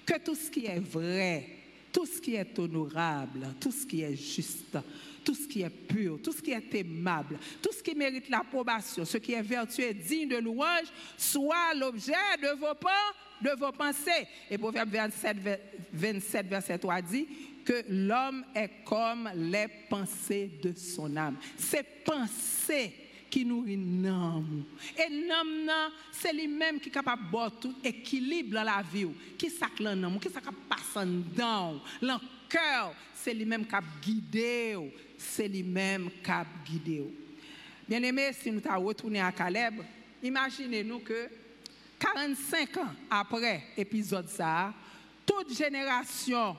que 0.04 0.18
tout 0.18 0.34
ce 0.34 0.50
qui 0.50 0.66
est 0.66 0.80
vrai, 0.80 1.46
tout 1.92 2.06
ce 2.06 2.20
qui 2.20 2.34
est 2.34 2.58
honorable, 2.58 3.54
tout 3.60 3.70
ce 3.70 3.86
qui 3.86 4.02
est 4.02 4.16
juste, 4.16 4.76
tout 5.24 5.34
ce 5.34 5.46
qui 5.46 5.62
est 5.62 5.70
pur, 5.70 6.18
tout 6.22 6.32
ce 6.32 6.42
qui 6.42 6.52
est 6.52 6.74
aimable, 6.74 7.38
tout 7.62 7.72
ce 7.72 7.82
qui 7.82 7.94
mérite 7.94 8.28
l'approbation, 8.28 9.04
ce 9.04 9.18
qui 9.18 9.32
est 9.32 9.42
vertueux 9.42 9.92
digne 9.92 10.28
de 10.28 10.36
louange, 10.36 10.88
soit 11.16 11.74
l'objet 11.74 12.12
de 12.42 13.58
vos 13.58 13.72
pensées. 13.72 14.26
Et 14.50 14.58
Proverbe 14.58 14.90
27, 14.90 15.36
27 15.92 16.46
verset 16.46 16.78
3 16.78 17.02
dit 17.02 17.26
que 17.64 17.84
l'homme 17.88 18.44
est 18.54 18.84
comme 18.84 19.30
les 19.34 19.66
pensées 19.88 20.50
de 20.62 20.72
son 20.76 21.16
âme. 21.16 21.36
Ces 21.56 21.82
pensées 21.82 22.92
qui 23.30 23.44
nourrit 23.44 23.76
l'âme. 24.02 24.64
Et 24.98 25.26
l'âme, 25.26 25.70
c'est 26.10 26.32
lui-même 26.32 26.80
qui 26.80 26.88
est 26.88 26.92
capable 26.92 27.30
de 27.30 27.60
tout 27.60 27.74
équilibre 27.84 28.54
dans 28.54 28.64
la 28.64 28.82
vie. 28.82 29.06
Qui 29.38 29.48
sac 29.48 29.78
l'âme, 29.78 30.18
qui 30.20 30.28
sac 30.28 30.44
passe 30.68 31.04
dedans. 31.06 31.80
Cœur, 32.50 32.94
c'est 33.14 33.32
lui-même 33.32 33.64
qui 33.64 33.74
a 33.74 33.82
guidé. 34.02 34.76
C'est 35.16 35.48
lui-même 35.48 36.10
qui 36.22 36.30
a 36.30 36.44
guidé. 36.66 37.04
Bien 37.88 38.02
aimé, 38.02 38.30
si 38.32 38.50
nous 38.50 38.60
avons 38.68 38.86
retourné 38.86 39.20
à 39.20 39.32
Caleb, 39.32 39.82
imaginez-nous 40.22 40.98
que 41.00 41.28
45 41.98 42.76
ans 42.78 42.94
après 43.10 43.62
l'épisode 43.76 44.28
ça, 44.28 44.72
toute 45.26 45.56
génération 45.56 46.56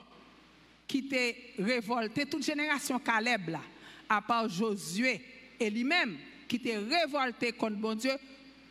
qui 0.87 0.99
était 0.99 1.53
révoltée, 1.57 2.25
toute 2.25 2.43
génération 2.43 2.99
Caleb 2.99 3.49
là, 3.49 3.61
à 4.09 4.21
part 4.21 4.47
Josué 4.47 5.21
et 5.59 5.69
lui-même 5.69 6.17
qui 6.47 6.57
était 6.57 6.77
révolté 6.77 7.51
contre 7.53 7.77
bon 7.77 7.95
Dieu, 7.95 8.11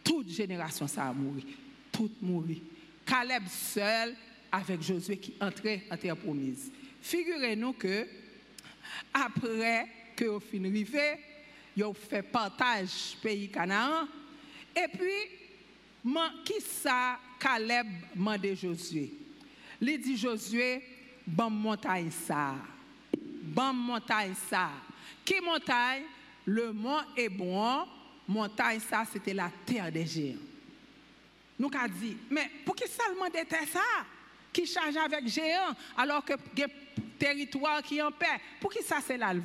toute 0.05 0.31
génération 0.31 0.87
ça 0.87 1.09
a 1.09 1.13
mouru. 1.13 1.43
Tout 1.91 2.11
mouru. 2.21 2.59
Caleb 3.05 3.45
seul 3.49 4.15
avec 4.53 4.83
Josué 4.83 5.17
qui 5.17 5.35
entrait 5.41 5.83
en 5.91 5.97
terre 5.97 6.17
promise. 6.17 6.71
Figurez-nous 7.01 7.73
que 7.75 8.07
après 9.13 9.89
que 10.17 10.25
au 10.27 10.41
fin 10.41 10.65
arrivé, 10.65 11.19
ils 11.77 11.85
ont 11.85 11.95
fait 11.95 12.23
partage 12.23 13.17
pays 13.23 13.49
Canaan 13.49 14.07
et 14.77 14.87
puis 14.89 15.39
qui 16.45 16.61
ça 16.61 17.19
Caleb 17.39 17.87
demandé 18.15 18.55
Josué? 18.55 19.13
Il 19.81 20.01
dit 20.01 20.17
Josué, 20.17 20.83
bon 21.27 21.51
montagne 21.51 22.11
ça. 22.11 22.55
Bon 23.15 23.73
montagne 23.73 24.35
ça. 24.49 24.71
Qui 25.25 25.41
montagne? 25.41 26.03
Le 26.45 26.73
mont 26.73 27.01
bon. 27.31 27.87
montagne 28.29 28.81
ça, 28.81 29.05
c'était 29.11 29.35
la 29.35 29.51
terre 29.65 29.91
des 29.91 30.07
géants. 30.07 30.39
Nous 31.59 31.71
avons 31.75 31.95
dit, 31.95 32.17
mais 32.31 32.51
pour 32.65 32.75
qui 32.75 32.89
seulement 32.89 33.27
était 33.27 33.67
ça? 33.67 33.81
Qui 34.53 34.67
charge 34.67 34.97
avec 34.97 35.29
géants 35.29 35.75
alors 35.97 36.25
que 36.25 36.35
territoire 37.19 37.83
qui 37.83 37.99
est 37.99 38.03
en 38.03 38.11
paix 38.11 38.27
Pour 38.61 38.73
qui 38.73 38.83
ça 38.83 38.99
c'est 39.05 39.17
là 39.17 39.33
le 39.33 39.41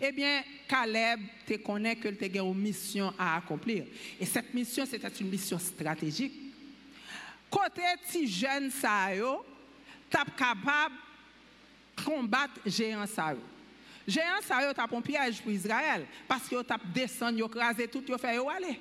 eh 0.00 0.12
bien, 0.12 0.42
Caleb 0.68 1.20
te 1.46 1.54
connaît 1.54 1.96
que 1.96 2.08
tu 2.08 2.24
as 2.24 2.42
une 2.42 2.54
mission 2.54 3.12
à 3.18 3.36
accomplir. 3.36 3.84
Et 4.20 4.26
cette 4.26 4.52
mission, 4.52 4.84
c'était 4.84 5.08
une 5.08 5.30
mission 5.30 5.58
stratégique. 5.58 6.34
Côté 7.50 7.82
si 8.04 8.26
jeune 8.26 8.70
ça 8.70 9.14
yo, 9.14 9.44
capable 10.10 10.94
de 11.96 12.02
combattre 12.02 12.60
géant 12.66 13.06
ça 13.06 13.32
yo. 13.32 13.40
Géant 14.06 14.42
ça 14.42 14.62
yo 14.62 14.72
un 14.76 15.00
piège 15.00 15.40
pour 15.40 15.52
Israël 15.52 16.04
parce 16.28 16.48
que 16.48 16.62
tap 16.62 16.80
descendu, 16.92 17.38
yo 17.38 17.48
crasé 17.48 17.88
tout, 17.88 18.04
yo 18.06 18.18
fait 18.18 18.36
yo 18.36 18.50
aller. 18.50 18.78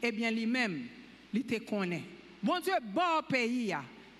Eh 0.00 0.12
bien, 0.12 0.30
lui-même, 0.30 0.86
il 1.32 1.44
te 1.44 1.58
connaît. 1.58 2.04
Bon 2.42 2.60
Dieu, 2.60 2.74
bon 2.82 3.22
pays, 3.28 3.72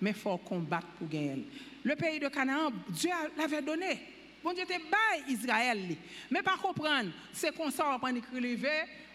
mais 0.03 0.09
il 0.09 0.15
faut 0.17 0.37
combattre 0.37 0.87
pour 0.99 1.07
gagner. 1.07 1.47
Le 1.81 1.95
pays 1.95 2.19
de 2.19 2.27
Canaan, 2.27 2.71
Dieu 2.89 3.09
l'avait 3.37 3.61
donné. 3.61 4.01
Bon 4.43 4.51
Dieu 4.51 4.65
te 4.65 4.73
bail 4.73 5.23
Israël. 5.29 5.95
Mais 6.29 6.41
pas 6.41 6.57
comprendre, 6.61 7.11
c'est 7.31 7.55
comme 7.55 7.71
ça, 7.71 7.89
on 7.95 7.99
prend 7.99 8.13
écrit 8.13 8.57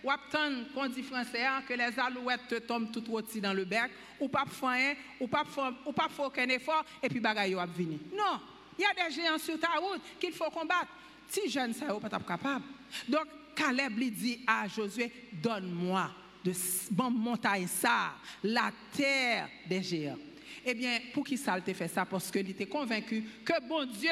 ou 0.03 0.11
attendre 0.11 0.73
qu'on 0.73 0.87
dit 0.87 1.03
français 1.03 1.45
hein, 1.45 1.63
que 1.69 1.75
les 1.75 1.99
alouettes 1.99 2.49
te 2.49 2.55
tombent 2.61 2.91
tout 2.91 3.05
rôti 3.07 3.39
dans 3.39 3.53
le 3.53 3.67
bec, 3.67 3.91
ou 4.19 4.29
pas 4.29 4.47
faire 4.47 4.97
ou 5.21 5.27
pas 5.27 5.45
ou 5.85 5.93
pas 5.93 6.09
faire 6.09 6.25
aucun 6.25 6.49
effort, 6.49 6.85
et 7.03 7.09
puis 7.11 7.21
bagaille 7.21 7.53
va 7.53 7.67
venir. 7.67 7.99
Non, 8.11 8.41
il 8.79 8.83
y 8.83 8.87
a 8.87 9.09
des 9.09 9.15
géants 9.15 9.39
sur 9.39 9.61
ta 9.61 9.73
route 9.79 10.01
qu'il 10.19 10.33
faut 10.33 10.49
combattre. 10.51 10.89
Si 11.29 11.51
jeune 11.51 11.75
ça 11.75 11.87
pas 12.01 12.09
capable. 12.09 12.65
Donc 13.07 13.27
Caleb 13.55 13.99
lui 13.99 14.11
dit 14.11 14.41
à 14.47 14.67
Josué, 14.67 15.13
donne-moi 15.33 16.11
de 16.43 16.53
bon 16.91 17.11
montagne 17.11 17.67
ça, 17.67 18.15
la 18.43 18.71
terre 18.97 19.51
des 19.69 19.83
géants. 19.83 20.17
Eh 20.65 20.75
bien, 20.75 20.99
pour 21.13 21.25
qui 21.25 21.37
ça 21.37 21.61
te 21.61 21.73
fait 21.73 21.89
ça? 21.89 22.05
Parce 22.05 22.31
qu'il 22.31 22.49
était 22.51 22.67
convaincu 22.67 23.25
que 23.45 23.69
bon 23.69 23.85
Dieu 23.85 24.11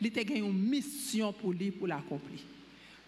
il 0.00 0.18
a 0.18 0.22
une 0.36 0.52
mission 0.52 1.32
pour 1.32 1.52
lui 1.52 1.70
pour 1.70 1.88
l'accomplir. 1.88 2.40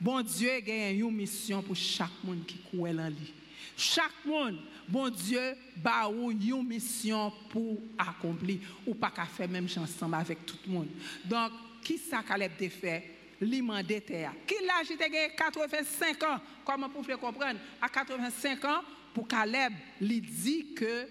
Bon 0.00 0.22
Dieu 0.22 0.50
a 0.50 0.90
une 0.90 1.10
mission 1.10 1.62
pour 1.62 1.76
chaque 1.76 2.24
monde 2.24 2.44
qui 2.46 2.58
croit 2.58 2.88
en 2.90 3.08
lui. 3.08 3.32
Chaque 3.76 4.24
monde, 4.24 4.58
bon 4.88 5.08
Dieu 5.08 5.54
a 5.84 6.10
une 6.10 6.66
mission 6.66 7.32
pour 7.48 7.78
accomplir 7.96 8.58
ou 8.86 8.94
pas 8.94 9.10
qu'à 9.10 9.24
faire 9.26 9.48
même 9.48 9.66
ensemble 9.76 10.14
avec 10.14 10.44
tout 10.44 10.58
le 10.66 10.72
monde. 10.72 10.88
Donc, 11.24 11.52
qui 11.82 11.98
ça 11.98 12.22
Caleb 12.26 12.52
a 12.60 12.68
fait? 12.68 13.16
L'imandé 13.40 14.02
terre. 14.02 14.34
Qui 14.46 14.54
l'a 14.66 14.82
il 14.82 15.34
85 15.34 16.22
ans. 16.24 16.40
Comment 16.62 16.88
vous 16.88 17.00
pouvez 17.00 17.16
comprendre? 17.16 17.58
À 17.80 17.88
85 17.88 18.64
ans, 18.66 18.82
pour 19.14 19.26
Caleb, 19.26 19.72
il 19.98 20.20
dit 20.20 20.74
que 20.74 21.06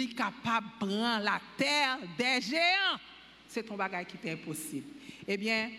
est 0.00 0.14
capable 0.14 0.66
de 0.66 0.86
prendre 0.86 1.24
la 1.24 1.40
terre 1.56 1.98
des 2.16 2.40
géants. 2.40 2.98
C'est 3.48 3.62
ton 3.62 3.76
bagage 3.76 4.06
qui 4.06 4.26
est 4.26 4.32
impossible. 4.32 4.88
Eh 5.26 5.36
bien, 5.36 5.70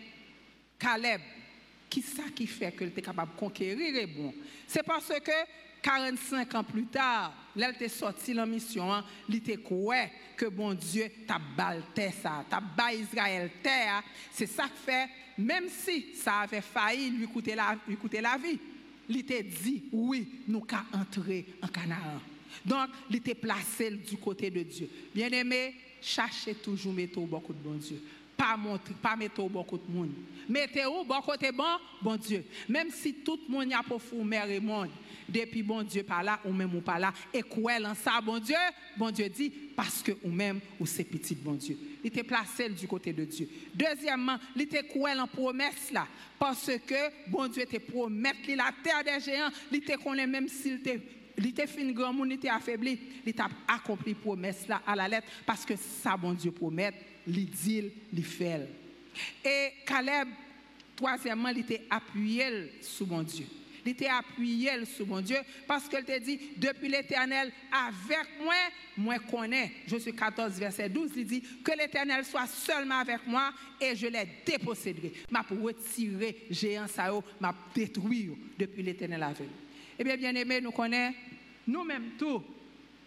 Caleb, 0.79 1.21
qui 1.89 2.01
ça 2.01 2.23
qui 2.35 2.47
fait 2.47 2.71
que 2.71 2.83
était 2.83 3.01
capable 3.01 3.33
de 3.33 3.39
conquérir 3.39 4.07
C'est 4.67 4.83
parce 4.83 5.07
que 5.07 5.31
45 5.81 6.55
ans 6.55 6.63
plus 6.63 6.87
tard, 6.87 7.31
là, 7.55 7.71
il 7.79 7.89
sorti 7.89 8.33
la 8.33 8.45
mission, 8.45 9.03
il 9.29 9.35
était 9.35 9.57
quoi 9.57 10.07
que 10.35 10.47
bon 10.47 10.73
Dieu 10.73 11.11
t'a 11.27 11.39
balté 11.55 12.11
ça, 12.11 12.43
t'a 12.49 12.61
Israël 12.91 13.51
terre. 13.61 14.03
C'est 14.31 14.47
ça 14.47 14.63
qui 14.63 14.91
fait, 14.91 15.07
même 15.37 15.69
si 15.69 16.15
ça 16.15 16.39
avait 16.39 16.61
failli 16.61 17.11
lui 17.11 17.27
coûter 17.27 17.53
la, 17.53 17.77
lui 17.87 17.97
coûter 17.97 18.19
la 18.19 18.35
vie, 18.35 18.59
il 19.07 19.19
était 19.19 19.43
dit, 19.43 19.83
oui, 19.91 20.41
nous 20.47 20.61
qu'à 20.61 20.83
entrer 20.91 21.45
en 21.61 21.67
Canaan. 21.67 22.19
Donc, 22.63 22.89
il 23.09 23.17
était 23.17 23.35
placé 23.35 23.91
du 23.91 24.17
côté 24.17 24.49
de 24.49 24.61
Dieu. 24.63 24.89
Bien 25.13 25.29
aimé, 25.29 25.73
cherchez 26.01 26.53
toujours 26.55 26.93
mettre 26.93 27.19
beaucoup 27.19 27.53
de 27.53 27.59
bon 27.59 27.75
Dieu 27.75 28.01
pas 28.35 28.57
montrer, 28.57 28.93
pas 29.01 29.15
mettre 29.15 29.41
au 29.41 29.49
bon 29.49 29.63
côté 29.63 29.85
monde. 29.89 30.11
Mettez 30.47 30.85
au 30.85 31.03
bon 31.03 31.21
côté 31.21 31.51
bon, 31.51 31.63
bon 32.01 32.15
Dieu. 32.17 32.43
Même 32.67 32.89
si 32.91 33.13
tout 33.13 33.39
le 33.47 33.53
monde 33.53 33.69
y 33.69 33.73
a 33.73 33.81
pour 33.81 34.01
mère 34.23 34.49
et 34.49 34.59
monde, 34.59 34.89
depuis 35.27 35.63
bon 35.63 35.81
Dieu 35.83 36.03
pas 36.03 36.21
là, 36.21 36.39
ou 36.45 36.51
même 36.51 36.75
ou 36.75 36.81
pas 36.81 36.99
là, 36.99 37.13
et 37.33 37.41
quoi 37.41 37.73
en 37.83 37.95
ça, 37.95 38.21
bon 38.21 38.37
Dieu, 38.39 38.55
bon 38.97 39.09
Dieu 39.09 39.27
dit, 39.29 39.49
parce 39.75 40.01
que 40.01 40.11
ou 40.23 40.29
même 40.29 40.59
ou 40.79 40.85
c'est 40.85 41.03
petit, 41.03 41.35
bon 41.35 41.53
Dieu. 41.53 41.77
Il 42.03 42.07
était 42.07 42.23
placé 42.23 42.69
du 42.69 42.87
côté 42.87 43.11
de 43.11 43.25
Dieu. 43.25 43.49
Deuxièmement, 43.73 44.37
il 44.55 44.63
était 44.63 44.83
quoi 44.83 45.11
en 45.17 45.27
promesse 45.27 45.91
parce 46.37 46.71
que 46.85 47.29
bon 47.29 47.47
Dieu 47.47 47.63
était 47.63 47.79
promettre 47.79 48.39
la 48.49 48.71
terre 48.83 49.03
des 49.03 49.23
géants, 49.23 49.49
il 49.71 49.77
était 49.77 49.95
connaît 49.95 50.27
même 50.27 50.47
s'il 50.47 50.75
était 50.75 51.01
il 51.37 51.47
était 51.47 51.67
fin 51.67 51.91
grand 51.91 52.25
était 52.29 52.49
affaibli, 52.49 52.97
il 53.25 53.41
a 53.41 53.49
accompli 53.67 54.13
promesse 54.13 54.67
là 54.67 54.81
à 54.85 54.95
la 54.95 55.07
lettre 55.07 55.27
parce 55.45 55.65
que 55.65 55.75
ça 55.75 56.15
bon 56.15 56.33
Dieu 56.33 56.51
promet, 56.51 56.93
il 57.27 57.45
dit, 57.49 57.91
il 58.13 58.23
fait. 58.23 58.67
Et 59.43 59.71
Caleb 59.85 60.27
troisièmement, 60.95 61.49
il 61.49 61.59
était 61.59 61.83
appuyé 61.89 62.71
sur 62.81 63.07
mon 63.07 63.21
Dieu. 63.21 63.45
Il 63.85 63.91
était 63.91 64.07
appuyé 64.07 64.83
sur 64.85 65.05
mon 65.05 65.21
Dieu 65.21 65.37
parce 65.67 65.87
qu'elle 65.87 66.05
te 66.05 66.17
dit, 66.19 66.39
depuis 66.57 66.89
l'éternel, 66.89 67.51
avec 67.71 68.27
moi, 68.41 68.55
moi 68.97 69.19
connais. 69.19 69.71
Je 69.85 69.97
suis 69.97 70.13
14, 70.13 70.53
verset 70.53 70.89
12, 70.89 71.11
il 71.17 71.25
dit, 71.25 71.43
que 71.63 71.71
l'éternel 71.77 72.25
soit 72.25 72.47
seulement 72.47 72.97
avec 72.97 73.27
moi 73.27 73.51
et 73.79 73.95
je 73.95 74.07
les 74.07 74.27
déposséderai. 74.43 75.13
M'a 75.29 75.43
pour 75.43 75.61
retirer 75.61 76.47
géant 76.49 76.87
ça, 76.87 77.11
m'a 77.39 77.53
détruire 77.75 78.31
depuis 78.57 78.81
l'éternel 78.81 79.21
avec 79.21 79.47
Eh 79.97 80.03
bien, 80.03 80.17
bien 80.17 80.35
aimé, 80.35 80.59
nous 80.61 80.71
connaissons, 80.71 81.15
nous-mêmes 81.67 82.11
tout, 82.17 82.43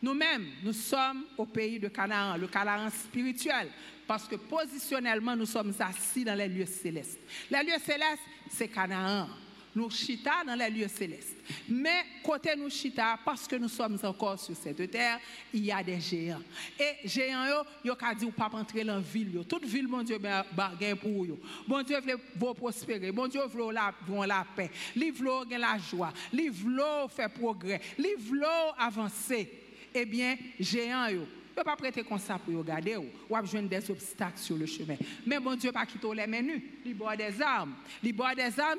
nous-mêmes, 0.02 0.46
nous 0.62 0.72
sommes 0.72 1.24
au 1.36 1.44
pays 1.46 1.78
de 1.78 1.88
Canaan, 1.88 2.36
le 2.36 2.46
Canaan 2.46 2.88
spirituel, 2.90 3.68
parce 4.06 4.26
que 4.26 4.36
positionnellement, 4.36 5.36
nous 5.36 5.46
sommes 5.46 5.74
assis 5.78 6.24
dans 6.24 6.34
les 6.34 6.48
lieux 6.48 6.66
célestes. 6.66 7.18
Les 7.50 7.62
lieux 7.62 7.78
célestes, 7.84 8.22
c'est 8.48 8.68
Canaan 8.68 9.28
nous 9.74 9.90
chita 9.90 10.44
dans 10.46 10.54
les 10.54 10.70
lieux 10.70 10.88
célestes. 10.88 11.36
Mais 11.68 12.04
côté 12.22 12.54
nous 12.56 12.70
chita, 12.70 13.18
parce 13.24 13.46
que 13.46 13.56
nous 13.56 13.68
sommes 13.68 13.98
encore 14.02 14.38
sur 14.38 14.56
cette 14.56 14.90
terre, 14.90 15.18
il 15.52 15.64
y 15.64 15.72
a 15.72 15.82
des 15.82 16.00
géants. 16.00 16.42
Et 16.78 17.08
géants, 17.08 17.46
yo, 17.46 17.62
yo 17.84 17.94
dit 18.18 18.24
ou 18.24 18.30
pas 18.30 18.50
entrer 18.52 18.84
dans 18.84 18.96
la 18.96 19.00
ville. 19.00 19.44
Toute 19.48 19.64
ville, 19.64 19.88
mon 19.88 20.02
Dieu, 20.02 20.18
gagne 20.18 20.96
pour 20.96 21.24
eux. 21.24 21.38
Bon 21.66 21.82
Dieu 21.82 21.98
veut 22.00 22.54
prospérer. 22.54 23.12
Bon 23.12 23.26
Dieu 23.28 23.40
veut 23.46 23.72
la, 23.72 23.94
la 24.26 24.46
paix. 24.56 24.70
Il 24.96 25.12
veut 25.12 25.58
la 25.58 25.78
joie. 25.78 26.12
Il 26.32 26.50
veut 26.50 27.08
faire 27.08 27.30
progrès. 27.30 27.80
Il 27.98 28.16
veut 28.18 28.42
avancer. 28.78 29.50
Eh 29.94 30.04
bien, 30.04 30.36
géants, 30.60 31.08
yo, 31.08 31.26
ne 31.58 31.64
pas 31.64 31.76
prêter 31.76 32.02
comme 32.04 32.18
ça 32.18 32.38
pour 32.38 32.56
regarder 32.56 32.96
ou, 32.96 33.06
ou 33.28 33.36
besoin 33.36 33.62
des 33.62 33.90
obstacles 33.90 34.38
sur 34.38 34.56
le 34.56 34.66
chemin. 34.66 34.96
Mais 35.26 35.38
bon 35.38 35.56
Dieu 35.56 35.72
pas 35.72 35.86
quitter 35.86 36.14
les 36.14 36.26
menus, 36.26 36.62
il 36.84 36.94
boit 36.94 37.16
des 37.16 37.40
armes, 37.42 37.74
il 38.02 38.12
des 38.12 38.60
armes 38.60 38.78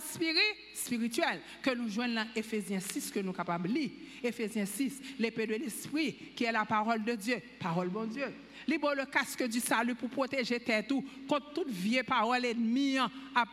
spirituelles 0.74 1.42
que 1.62 1.76
nous 1.76 1.90
joignons 1.90 2.16
dans 2.16 2.28
Ephésiens 2.36 2.80
6 2.80 3.12
que 3.12 3.20
nous 3.20 3.28
sommes 3.28 3.36
capables 3.36 3.68
de 3.68 3.74
lire. 3.74 3.92
Ephésiens 4.24 4.66
6, 4.66 5.02
l'épée 5.20 5.48
de 5.48 5.56
l'esprit 5.56 6.14
qui 6.36 6.44
est 6.44 6.52
la 6.52 6.66
parole 6.66 7.04
de 7.04 7.14
Dieu, 7.14 7.42
parole 7.60 7.90
bon 7.90 8.06
Dieu. 8.06 8.26
Libre 8.68 8.94
le 8.96 9.06
casque 9.06 9.48
du 9.48 9.60
salut 9.60 9.96
pour 9.96 10.10
protéger 10.10 10.60
tes 10.60 10.84
tout 10.84 11.04
contre 11.28 11.54
toute 11.54 11.70
vieille 11.70 12.04
parole 12.04 12.46
ennemie 12.46 12.98
à, 12.98 13.10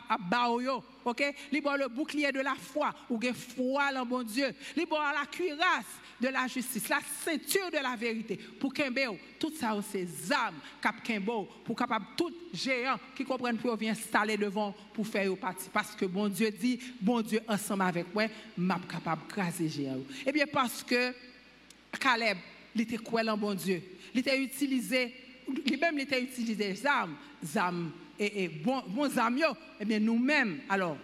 à 0.09 0.49
OK? 1.05 1.23
Libre 1.51 1.77
le 1.77 1.87
bouclier 1.87 2.31
de 2.31 2.39
la 2.39 2.55
foi 2.55 2.93
ou 3.09 3.17
que 3.17 3.31
foi 3.33 3.89
en 3.95 4.05
bon 4.05 4.23
Dieu. 4.23 4.53
Libre 4.75 4.97
la 4.97 5.25
cuirasse 5.25 5.85
de 6.19 6.27
la 6.29 6.47
justice, 6.47 6.89
la 6.89 6.99
ceinture 7.23 7.69
de 7.71 7.77
la 7.77 7.95
vérité 7.95 8.37
pour 8.59 8.73
Kembe, 8.73 9.17
tout 9.39 9.51
ça 9.51 9.77
c'est 9.89 10.07
âmes 10.33 10.55
cap 10.81 10.95
pour 11.63 11.75
capable 11.75 12.05
tout 12.15 12.33
géant 12.53 12.99
qui 13.15 13.23
comprennent 13.23 13.57
pour 13.57 13.75
vient 13.75 13.91
installer 13.91 14.37
devant 14.37 14.75
pour 14.93 15.05
faire 15.05 15.35
partie 15.37 15.69
parce 15.71 15.95
que 15.95 16.05
bon 16.05 16.27
Dieu 16.27 16.49
dit 16.51 16.79
bon 16.99 17.21
Dieu 17.21 17.41
ensemble 17.47 17.83
avec 17.83 18.13
moi 18.13 18.25
m'a 18.57 18.79
capable 18.79 19.27
craser 19.27 19.69
géant. 19.69 19.99
Eh 20.25 20.31
bien 20.31 20.45
parce 20.51 20.83
que 20.83 21.13
Caleb 21.99 22.37
il 22.77 22.81
était 22.83 22.97
quoi 22.97 23.21
en 23.27 23.37
bon 23.37 23.53
Dieu. 23.53 23.81
Il 24.13 24.19
était 24.19 24.41
utilisé 24.41 25.13
lui-même 25.47 25.95
il 25.95 26.01
était 26.01 26.21
utilisé 26.21 26.75
armes, 26.85 27.15
armes 27.55 27.91
et, 28.19 28.43
et 28.43 28.47
bon, 28.47 28.83
bons 28.87 29.17
armes, 29.17 29.39
eh 29.79 29.85
bien 29.85 29.99
nous-mêmes, 29.99 30.59
alors, 30.69 30.97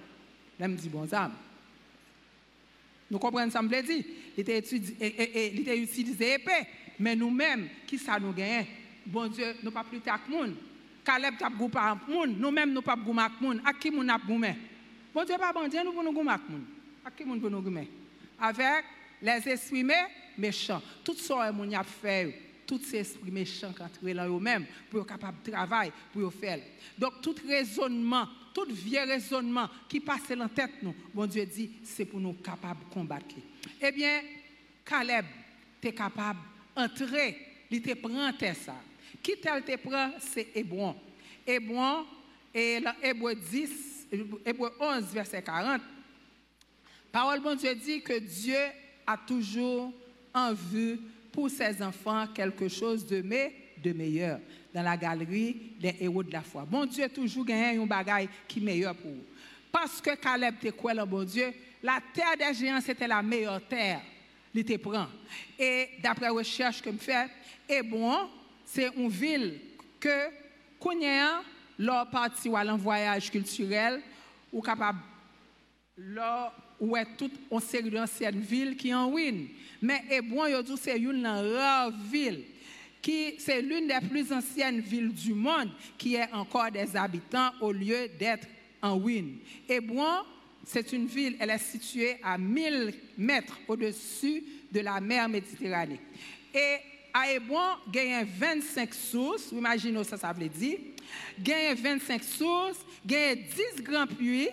là 0.59 0.67
dit 0.67 0.89
bons 0.89 1.12
armes. 1.13 1.33
Nous 3.09 3.19
comprenons 3.19 3.51
ça, 3.51 3.62
me 3.62 3.81
dit. 3.81 4.05
Il 4.36 4.41
était 4.41 4.59
utilisé 4.59 6.33
épée. 6.33 6.67
Mais 6.99 7.15
nous-mêmes, 7.15 7.69
qui 7.86 7.97
ça 7.97 8.19
nous 8.19 8.33
gagne? 8.33 8.65
Bon 9.05 9.27
Dieu, 9.27 9.55
nous 9.62 9.71
pas 9.71 9.83
plus 9.83 9.99
tard 9.99 10.19
que 10.25 10.31
nous. 10.31 10.53
Caleb 11.03 11.38
t'a 11.38 11.49
goûté 11.49 11.73
par 11.73 11.99
moun, 12.07 12.36
nous-mêmes 12.39 12.73
nous 12.73 12.81
pas 12.81 12.95
goûté 12.95 13.19
avec 13.19 13.41
moun. 13.41 13.62
À 13.65 13.73
qui 13.73 13.91
moun 13.91 14.09
a 14.09 14.17
goûté 14.17 14.55
Bon 15.13 15.23
Dieu 15.23 15.36
pas 15.38 15.53
bon 15.53 15.67
Dieu 15.67 15.81
nous 15.83 15.91
pour 15.91 16.03
nous 16.03 16.13
goûter 16.13 16.29
avec 16.29 16.49
moun. 16.49 16.63
À 17.05 17.12
qui 17.12 17.23
moun 17.23 17.39
pour 17.39 17.51
nous 17.51 17.62
goûter 17.62 17.88
Avec 18.39 18.86
les 19.21 19.49
esprits 19.49 19.83
méchants. 20.38 20.82
Tout 21.04 21.15
ça 21.15 21.52
moun 21.52 21.74
a 21.74 21.84
fait 21.84 22.39
tous 22.65 22.80
ces 22.80 22.98
esprits 22.98 23.32
méchants 23.32 23.74
qui 23.74 23.82
entrent 23.82 24.08
là 24.08 24.28
eux-mêmes 24.28 24.65
pour 24.89 25.02
être 25.02 25.08
capable 25.08 25.38
de 25.43 25.52
travailler, 25.52 25.91
pour 26.12 26.34
faire. 26.34 26.60
Donc, 26.98 27.22
tout 27.22 27.36
raisonnement, 27.48 28.28
tout 28.54 28.67
vieux 28.69 29.04
raisonnement 29.06 29.69
qui 29.88 30.00
passe 30.00 30.30
dans 30.30 30.43
la 30.43 30.50
tête, 30.50 30.82
nous, 30.82 30.96
bon 31.13 31.26
Dieu 31.26 31.46
dit, 31.46 31.72
c'est 31.84 32.06
pour 32.06 32.19
nous 32.19 32.34
capables 32.34 32.86
de 32.88 32.93
combattre. 32.93 33.36
Eh 33.82 33.91
bien, 33.91 34.22
Caleb, 34.86 35.26
tu 35.82 35.88
es 35.89 35.93
capable 35.93 36.39
d'entrer, 36.76 37.38
il 37.69 37.82
te 37.82 37.93
prend 37.93 38.32
ça. 38.39 38.76
Qui 39.22 39.38
tel 39.38 39.63
te 39.63 39.76
prend, 39.78 40.12
c'est 40.19 40.50
Hébron. 40.56 40.96
Hébron, 41.46 42.06
et 42.54 42.80
Hébreu 43.02 43.36
10, 43.36 44.08
Hébreu 44.46 44.72
11, 44.80 45.06
verset 45.06 45.41
40, 45.41 45.82
parole 47.12 47.39
bon 47.39 47.56
Dieu 47.56 47.74
dit 47.74 48.02
que 48.02 48.19
Dieu 48.19 48.60
a 49.08 49.17
toujours 49.17 49.91
en 50.34 50.54
vue 50.54 51.00
pour 51.32 51.50
ses 51.50 51.82
enfants 51.82 52.28
quelque 52.34 52.67
chose 52.67 53.06
de, 53.06 53.22
meilleur 53.22 54.39
dans 54.74 54.82
la 54.82 54.98
galerie 54.98 55.76
des 55.80 55.96
héros 56.00 56.24
de 56.24 56.32
la 56.32 56.41
foi. 56.41 56.65
Bon 56.65 56.86
Dieu 56.86 57.08
toujours 57.10 57.46
gagné 57.46 57.78
un 57.78 57.86
bagage 57.86 58.28
qui 58.48 58.60
est 58.60 58.63
meilleur 58.63 58.96
pour 58.96 59.12
vous. 59.12 59.26
Parce 59.72 60.00
que 60.00 60.15
Caleb 60.15 60.56
te 60.60 60.69
quoi 60.69 60.93
le 60.93 61.06
bon 61.06 61.24
Dieu, 61.24 61.52
la 61.82 62.00
terre 62.13 62.38
des 62.38 62.54
géants 62.54 62.82
c'était 62.82 63.08
la 63.08 63.22
meilleure 63.22 63.62
terre. 63.67 64.02
Il 64.54 64.63
te 64.63 64.78
prend. 64.78 65.08
Et 65.58 65.89
d'après 66.02 66.30
recherche 66.30 66.82
que 66.82 66.91
je 66.91 66.98
fais, 66.98 67.28
et 67.67 67.82
bon, 67.82 68.30
c'est 68.65 68.96
une 68.96 69.10
ville 69.10 69.60
que 70.00 70.30
Kounia, 70.80 71.41
leur 71.80 72.10
parti 72.10 72.50
ou 72.50 72.58
en 72.58 72.78
voyage 72.78 73.32
culturel, 73.32 74.02
ou 74.52 74.62
capable 74.62 75.00
leur 75.98 76.54
où 76.79 76.95
est 76.95 77.05
toute 77.17 77.33
une 77.51 77.59
série 77.59 77.89
d'anciennes 77.89 78.39
villes 78.39 78.75
qui 78.75 78.93
en 78.93 79.12
ruine. 79.12 79.47
Mais 79.81 80.03
Hébron, 80.09 80.45
c'est 80.77 80.97
une 80.97 81.25
rare 81.25 81.91
ville 82.12 82.43
qui 83.01 83.36
c'est 83.38 83.62
l'une 83.62 83.88
des 83.88 84.07
plus 84.09 84.31
anciennes 84.31 84.79
villes 84.79 85.13
du 85.13 85.33
monde 85.33 85.69
qui 85.97 86.17
a 86.17 86.29
encore 86.33 86.71
des 86.71 86.95
habitants 86.95 87.51
au 87.59 87.71
lieu 87.71 88.07
d'être 88.17 88.47
en 88.81 88.97
ruine. 88.97 89.39
Hébron, 89.67 90.23
c'est 90.65 90.93
une 90.93 91.05
ville, 91.05 91.36
elle 91.39 91.49
est 91.49 91.57
située 91.57 92.15
à 92.23 92.38
1000 92.38 92.93
mètres 93.17 93.59
au-dessus 93.67 94.43
de 94.71 94.79
la 94.79 95.01
mer 95.01 95.27
Méditerranée. 95.27 95.99
Et 96.53 96.77
à 97.13 97.31
Hébron, 97.31 97.75
il 97.93 98.03
y 98.03 98.13
a 98.13 98.23
25 98.23 98.93
sources, 98.93 99.51
imaginez 99.51 100.03
ça, 100.03 100.17
ça 100.17 100.31
veut 100.31 100.47
dire. 100.47 100.79
Il 101.38 101.47
y 101.47 101.53
a 101.53 101.75
25 101.75 102.23
sources, 102.23 102.79
il 103.05 103.12
y 103.12 103.15
a 103.15 103.36
10 103.36 103.83
grands 103.83 104.07
puits, 104.07 104.49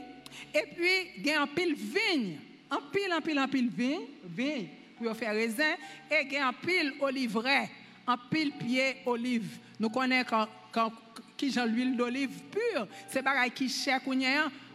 et 0.54 0.64
puis, 0.74 1.12
il 1.18 1.26
y 1.26 1.32
a 1.32 1.42
un 1.42 1.46
pile 1.46 1.74
vigne, 1.74 2.38
un 2.70 2.80
pile, 2.92 3.12
un 3.12 3.20
pile, 3.20 3.38
un 3.38 3.48
pile 3.48 3.70
vigne, 3.70 4.06
vigne 4.24 4.68
pour 4.96 5.16
faire 5.16 5.32
raisin, 5.32 5.74
et 6.10 6.24
il 6.24 6.32
y 6.32 6.36
a 6.36 6.48
un 6.48 6.52
pile 6.52 6.94
olivret, 7.00 7.70
un 8.06 8.16
pile 8.16 8.52
pied 8.52 8.96
olive. 9.06 9.58
Nous 9.78 9.88
connaissons 9.88 10.46
quand, 10.72 10.92
qui 11.36 11.50
j'ai 11.50 11.66
l'huile 11.66 11.96
d'olive 11.96 12.42
pure, 12.50 12.86
c'est 13.08 13.22
pareil 13.22 13.50
qui 13.50 13.68
cher 13.68 14.00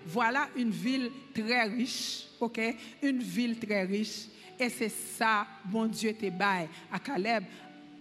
voilà 0.07 0.49
une 0.55 0.69
ville 0.69 1.11
très 1.33 1.63
riche, 1.63 2.25
OK? 2.39 2.59
Une 3.01 3.19
ville 3.19 3.57
très 3.57 3.83
riche. 3.83 4.27
Et 4.59 4.69
c'est 4.69 4.89
ça, 4.89 5.45
bon 5.65 5.85
Dieu 5.85 6.13
te 6.13 6.29
baille 6.29 6.69
à 6.91 6.99
Caleb. 6.99 7.43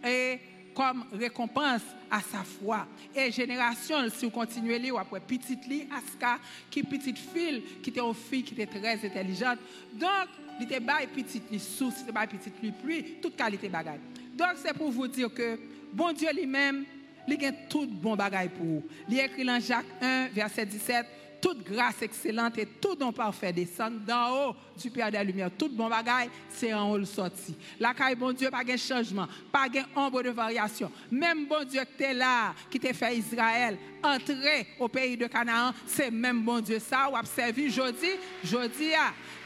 Et 0.06 0.38
comme 0.74 1.04
récompense 1.12 1.82
à 2.10 2.20
sa 2.20 2.42
foi. 2.42 2.86
Et 3.14 3.30
génération, 3.30 3.96
si 4.10 4.24
vous 4.24 4.30
continuez 4.30 4.78
lire, 4.78 4.98
après 4.98 5.20
petite 5.20 5.66
lit, 5.66 5.86
Aska, 5.90 6.38
qui 6.70 6.82
petite 6.82 7.18
fille, 7.18 7.62
qui 7.82 7.90
était 7.90 8.00
une 8.00 8.14
fille 8.14 8.42
qui 8.42 8.54
était 8.54 8.66
très 8.66 9.06
intelligente. 9.06 9.58
Donc, 9.92 10.28
il 10.58 10.64
était 10.64 10.80
bail 10.80 11.06
petite 11.06 11.50
lit 11.50 11.60
source, 11.60 12.04
il 12.04 12.10
était 12.10 12.36
petite 12.36 12.62
lit 12.62 12.72
pluie, 12.72 13.16
toute 13.22 13.36
qualité 13.36 13.68
bagaille. 13.68 14.00
Donc, 14.34 14.54
c'est 14.56 14.74
pour 14.74 14.90
vous 14.90 15.06
dire 15.06 15.32
que 15.32 15.58
bon 15.92 16.12
Dieu 16.12 16.28
lui-même, 16.34 16.84
il 17.26 17.44
a 17.44 17.52
tout 17.52 17.86
bon 17.86 18.16
bagaille 18.16 18.50
pour 18.50 18.66
vous. 18.66 18.82
Il 19.08 19.18
écrit 19.18 19.44
dans 19.44 19.60
Jacques 19.60 19.86
1, 20.02 20.28
verset 20.28 20.66
17, 20.66 21.06
toute 21.44 21.62
grâce 21.62 22.00
excellente 22.00 22.56
et 22.56 22.64
tout 22.64 22.96
don 22.96 23.12
parfait 23.12 23.52
descend 23.52 24.02
d'en 24.02 24.48
haut 24.48 24.56
du 24.80 24.90
Père 24.90 25.10
des 25.10 25.22
Lumières. 25.22 25.50
Tout 25.58 25.68
bon 25.68 25.90
bagaille, 25.90 26.30
c'est 26.48 26.72
en 26.72 26.90
haut 26.90 26.96
le 26.96 27.04
sorti. 27.04 27.54
La 27.78 27.92
caille, 27.92 28.14
bon 28.14 28.32
Dieu, 28.32 28.50
pas 28.50 28.64
de 28.64 28.74
changement, 28.78 29.28
pas 29.52 29.68
de 29.68 29.80
ombre 29.94 30.22
de 30.22 30.30
variation. 30.30 30.90
Même 31.10 31.44
bon 31.44 31.62
Dieu 31.68 31.82
qui 31.98 32.02
est 32.02 32.14
là, 32.14 32.54
qui 32.70 32.80
t'a 32.80 32.94
fait 32.94 33.18
Israël 33.18 33.76
entrer 34.02 34.66
au 34.78 34.88
pays 34.88 35.16
de 35.16 35.26
Canaan, 35.26 35.72
c'est 35.86 36.10
même 36.10 36.42
bon 36.42 36.60
Dieu 36.60 36.78
ça, 36.78 37.08
ou 37.10 37.16
observé 37.16 37.70
jeudi, 37.70 38.10
jeudi, 38.42 38.90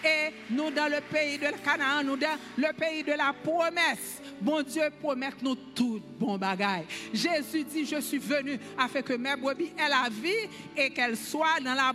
et 0.05 0.33
nous 0.51 0.71
dans 0.71 0.91
le 0.91 1.01
pays 1.01 1.39
de 1.39 1.47
Canaan, 1.65 2.05
nous 2.05 2.17
dans 2.17 2.39
le 2.57 2.73
pays 2.73 3.03
de 3.03 3.13
la 3.13 3.33
promesse. 3.33 4.21
Bon 4.41 4.63
Dieu 4.63 4.83
promet 5.01 5.31
nous 5.43 5.55
tout 5.55 6.01
bon 6.19 6.39
bagaille. 6.39 6.85
Jésus 7.13 7.65
dit, 7.65 7.85
je 7.85 8.01
suis 8.01 8.19
venu 8.19 8.59
afin 8.77 9.03
que 9.03 9.15
mes 9.15 9.37
brebis 9.37 9.73
aient 9.77 9.89
la 9.89 10.09
vie 10.11 10.49
et 10.77 10.91
qu'elles 10.91 11.17
soient 11.17 11.61
dans 11.65 11.75
la 11.75 11.88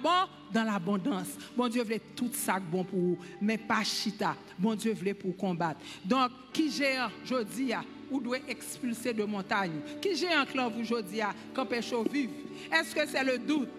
dans 0.52 0.64
l'abondance. 0.64 1.30
Bon 1.56 1.68
Dieu 1.68 1.84
voulait 1.84 2.02
tout 2.16 2.30
ça 2.34 2.60
bon 2.60 2.84
pour 2.84 3.00
vous, 3.00 3.18
mais 3.42 3.58
pas 3.58 3.84
chita. 3.84 4.36
Bon 4.58 4.76
Dieu 4.76 4.94
voulait 4.94 5.14
pour 5.14 5.36
combattre. 5.36 5.80
Donc, 6.06 6.32
qui 6.52 6.70
je 6.72 7.44
dis, 7.44 7.74
ou 8.12 8.20
doit 8.20 8.38
expulser 8.48 9.14
de 9.14 9.24
montagne? 9.24 9.80
Qui 10.02 10.16
géant 10.16 10.46
que 10.46 10.74
vous, 10.74 10.84
je 10.84 11.02
dis, 11.02 11.22
quand 11.54 11.66
pécho 11.66 12.04
vive? 12.04 12.30
Est-ce 12.72 12.94
que 12.94 13.08
c'est 13.08 13.24
le 13.24 13.38
doute? 13.38 13.70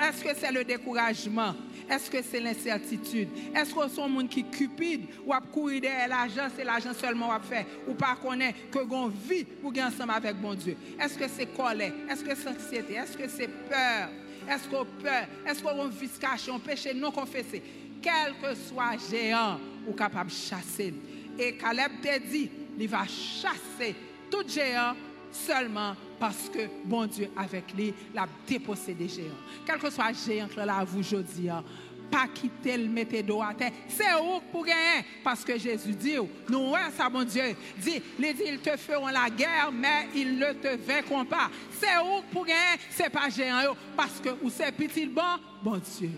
Est-ce 0.00 0.24
que 0.24 0.30
c'est 0.36 0.50
le 0.50 0.64
découragement? 0.64 1.54
Est-ce 1.88 2.10
que 2.10 2.22
c'est 2.22 2.40
l'incertitude? 2.40 3.28
Est-ce 3.54 3.74
que 3.74 4.00
un 4.00 4.08
monde 4.08 4.28
qui 4.28 4.42
cupide 4.42 5.02
ou 5.24 5.32
a 5.32 5.40
courir 5.40 5.82
derrière 5.82 6.08
l'argent, 6.08 6.48
c'est 6.56 6.64
l'argent 6.64 6.94
seulement 6.94 7.30
à 7.30 7.38
faire 7.38 7.66
ou 7.86 7.94
pas 7.94 8.16
connaît 8.16 8.54
que 8.72 8.82
gon 8.84 9.08
vie 9.08 9.44
pour 9.44 9.70
gagner 9.70 9.94
ensemble 9.94 10.12
avec 10.12 10.34
bon 10.40 10.54
Dieu? 10.54 10.76
Est-ce 10.98 11.18
que 11.18 11.28
c'est 11.28 11.46
colère? 11.54 11.92
Est-ce 12.10 12.24
que 12.24 12.34
c'est 12.34 12.48
anxiété? 12.48 12.94
Est-ce 12.94 13.16
que 13.16 13.28
c'est 13.28 13.48
peur? 13.68 14.08
Est-ce 14.48 14.68
qu'on 14.68 14.84
peur? 14.84 15.26
Est-ce 15.46 15.62
qu'on 15.62 16.54
un 16.54 16.58
péché 16.58 16.94
non 16.94 17.10
confessé? 17.10 17.62
Quel 18.02 18.34
que 18.40 18.54
soit 18.54 18.96
géant 19.10 19.58
ou 19.86 19.92
capable 19.92 20.30
de 20.30 20.34
chasser. 20.34 20.94
Et 21.38 21.56
Caleb 21.56 21.92
te 22.02 22.18
dit, 22.30 22.50
il 22.78 22.88
va 22.88 23.04
chasser 23.06 23.94
tout 24.30 24.46
géant 24.46 24.94
seulement 25.30 25.94
parce 26.18 26.48
que 26.48 26.68
bon 26.84 27.06
Dieu 27.06 27.28
avec 27.36 27.74
lui 27.74 27.92
l'a 28.14 28.26
dépossédé 28.46 29.08
géant. 29.08 29.34
Quel 29.66 29.78
que 29.78 29.90
soit 29.90 30.12
géant 30.12 30.48
que 30.48 30.60
là 30.60 30.84
vous 30.84 31.02
hein, 31.48 31.64
pas 32.10 32.26
quitter 32.32 32.76
le 32.76 32.88
mettre 32.88 33.20
dos 33.22 33.42
à 33.42 33.54
terre. 33.54 33.72
C'est 33.88 34.14
où 34.14 34.40
pour 34.50 34.64
gagner? 34.64 35.04
Parce 35.22 35.44
que 35.44 35.58
Jésus 35.58 35.92
dit 35.92 36.16
nous 36.48 36.70
ouais 36.70 36.90
ça 36.96 37.08
bon 37.08 37.24
Dieu 37.24 37.42
dit 37.78 38.02
les 38.18 38.34
ils 38.46 38.58
te 38.58 38.76
feront 38.76 39.08
la 39.08 39.28
guerre 39.30 39.70
mais 39.72 40.08
ils 40.14 40.38
ne 40.38 40.52
te 40.52 40.76
vaincront 40.76 41.24
pas. 41.24 41.50
C'est 41.72 41.98
où 41.98 42.22
pour 42.32 42.46
gagner? 42.46 42.80
C'est 42.90 43.10
pas 43.10 43.28
géant 43.28 43.76
parce 43.96 44.20
que 44.20 44.30
ou 44.42 44.50
c'est 44.50 44.72
petit 44.72 45.06
bon 45.06 45.22
bon 45.62 45.80
Dieu. 45.98 46.10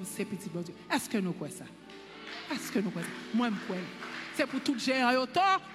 Ou 0.00 0.04
c'est 0.04 0.24
petit 0.24 0.48
bon 0.48 0.60
Dieu. 0.60 0.74
Est-ce 0.92 1.08
que 1.08 1.18
nous 1.18 1.32
croyons 1.32 1.54
ça? 1.56 1.64
Est-ce 2.54 2.70
que 2.70 2.78
nous 2.78 2.90
croyons 2.90 3.08
ça? 3.08 3.36
Moi 3.36 3.48
je 3.50 3.64
crois. 3.64 3.76
C'est 4.36 4.46
pour 4.46 4.60
tout 4.60 4.78
géant 4.78 5.26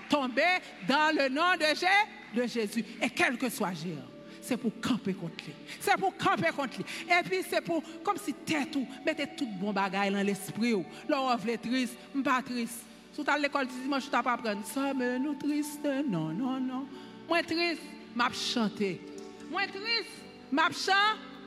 tomber 0.10 0.60
dans 0.88 1.16
le 1.16 1.30
nom 1.30 1.56
de 1.56 1.66
Jésus 1.66 1.86
de 2.34 2.48
Jésus. 2.48 2.84
Et 3.02 3.10
quel 3.10 3.38
que 3.38 3.50
soit 3.50 3.74
géant, 3.74 4.11
c'est 4.42 4.58
pour 4.58 4.72
camper 4.82 5.14
contre 5.14 5.46
lui. 5.46 5.54
C'est 5.80 5.98
pour 5.98 6.16
camper 6.18 6.50
contre 6.56 6.78
lui. 6.78 6.86
Et 7.06 7.24
puis 7.24 7.38
c'est 7.48 7.62
pour, 7.62 7.84
comme 8.04 8.18
si 8.18 8.34
tête 8.34 8.72
tout, 8.72 8.88
mettez 9.06 9.28
tout 9.38 9.48
bon 9.60 9.72
bagaille 9.72 10.12
dans 10.12 10.26
l'esprit. 10.26 10.74
Là, 11.08 11.22
on 11.22 11.38
triste, 11.38 11.96
pas 12.24 12.42
triste. 12.42 12.86
Sous 13.14 13.24
à 13.28 13.38
l'école 13.38 13.68
dimanche, 13.68 14.06
tu 14.06 14.10
pas 14.10 14.20
apprendre 14.20 14.66
ça, 14.66 14.94
mais 14.94 15.20
nous 15.20 15.36
triste. 15.36 15.84
Non, 16.08 16.30
non, 16.30 16.60
non. 16.60 16.88
Moi 17.28 17.44
triste, 17.44 17.82
m'a 18.16 18.32
chanté. 18.32 19.02
Moi 19.50 19.62
triste, 19.68 20.12
m'a 20.52 20.70
chanté, 20.72 20.92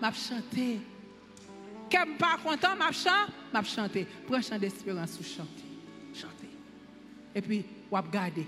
m'a 0.01 0.13
chanté. 0.13 0.81
Qu'aime 1.91 2.17
pas 2.17 2.39
content, 2.43 2.77
m'a 2.77 2.93
chanté, 2.93 3.33
m'a 3.53 3.63
chanté. 3.63 4.07
Prends 4.27 4.43
chant 4.43 4.59
d'espérance 4.59 5.19
ou 5.19 5.25
chanter. 5.25 5.65
Chanter. 6.15 6.51
Et 7.35 7.41
puis, 7.41 7.65
ou 7.91 7.97
garder. 8.11 8.47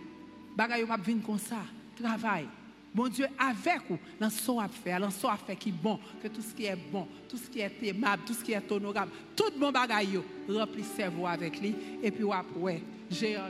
Bagaille 0.56 0.84
ou 0.84 0.86
m'a 0.86 0.98
comme 0.98 1.38
ça 1.38 1.56
travail. 1.96 2.46
Bon 2.96 3.08
Dieu, 3.08 3.26
avec 3.38 3.82
vous, 3.90 3.98
dans 4.18 4.30
ce 4.30 4.46
qu'on 4.46 4.58
a 4.58 4.68
fait, 4.68 4.98
dans 4.98 5.10
ce 5.10 5.20
qu'on 5.20 5.28
a 5.28 5.36
fait 5.36 5.54
qui 5.54 5.68
est 5.68 5.72
bon, 5.72 5.98
que 6.22 6.28
tout 6.28 6.40
ce 6.40 6.54
qui 6.54 6.64
est 6.64 6.78
bon, 6.90 7.06
tout 7.28 7.36
ce 7.36 7.50
qui 7.50 7.60
est 7.60 7.70
aimable, 7.82 8.22
tout 8.26 8.32
ce 8.32 8.42
qui 8.42 8.52
est 8.52 8.72
honorable, 8.72 9.10
tout 9.36 9.52
bon 9.58 9.70
bagaille, 9.70 10.18
rempli 10.48 10.82
cerveau 10.82 11.26
avec 11.26 11.60
lui, 11.60 11.74
et 12.02 12.10
puis 12.10 12.24
après, 12.32 12.80
géant, 13.10 13.42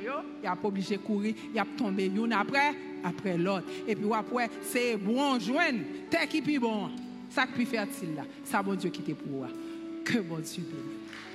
il 0.43 0.45
n'a 0.45 0.57
pas 0.57 0.67
obligé 0.67 0.97
de 0.97 1.03
courir, 1.03 1.33
il 1.55 1.61
a 1.61 1.65
tombé 1.79 2.07
une 2.07 2.33
après, 2.33 2.75
après 3.05 3.39
l'autre. 3.39 3.67
Et 3.87 3.95
puis 3.95 4.13
après, 4.13 4.51
c'est 4.65 4.97
bon 4.97 5.39
joindre, 5.39 5.79
t'es 6.11 6.27
qui 6.27 6.43
plus 6.43 6.59
bon. 6.59 6.91
Ça 7.31 7.47
qui 7.47 7.53
plus 7.53 7.67
fertile 7.67 8.17
là, 8.17 8.23
ça 8.43 8.61
bon 8.65 8.75
Dieu 8.75 8.91
qui 8.91 9.03
te 9.03 9.13
pour. 9.13 9.47
Que 10.05 10.19
bon 10.19 10.41
Dieu 10.41 10.65
bénisse. 10.65 11.26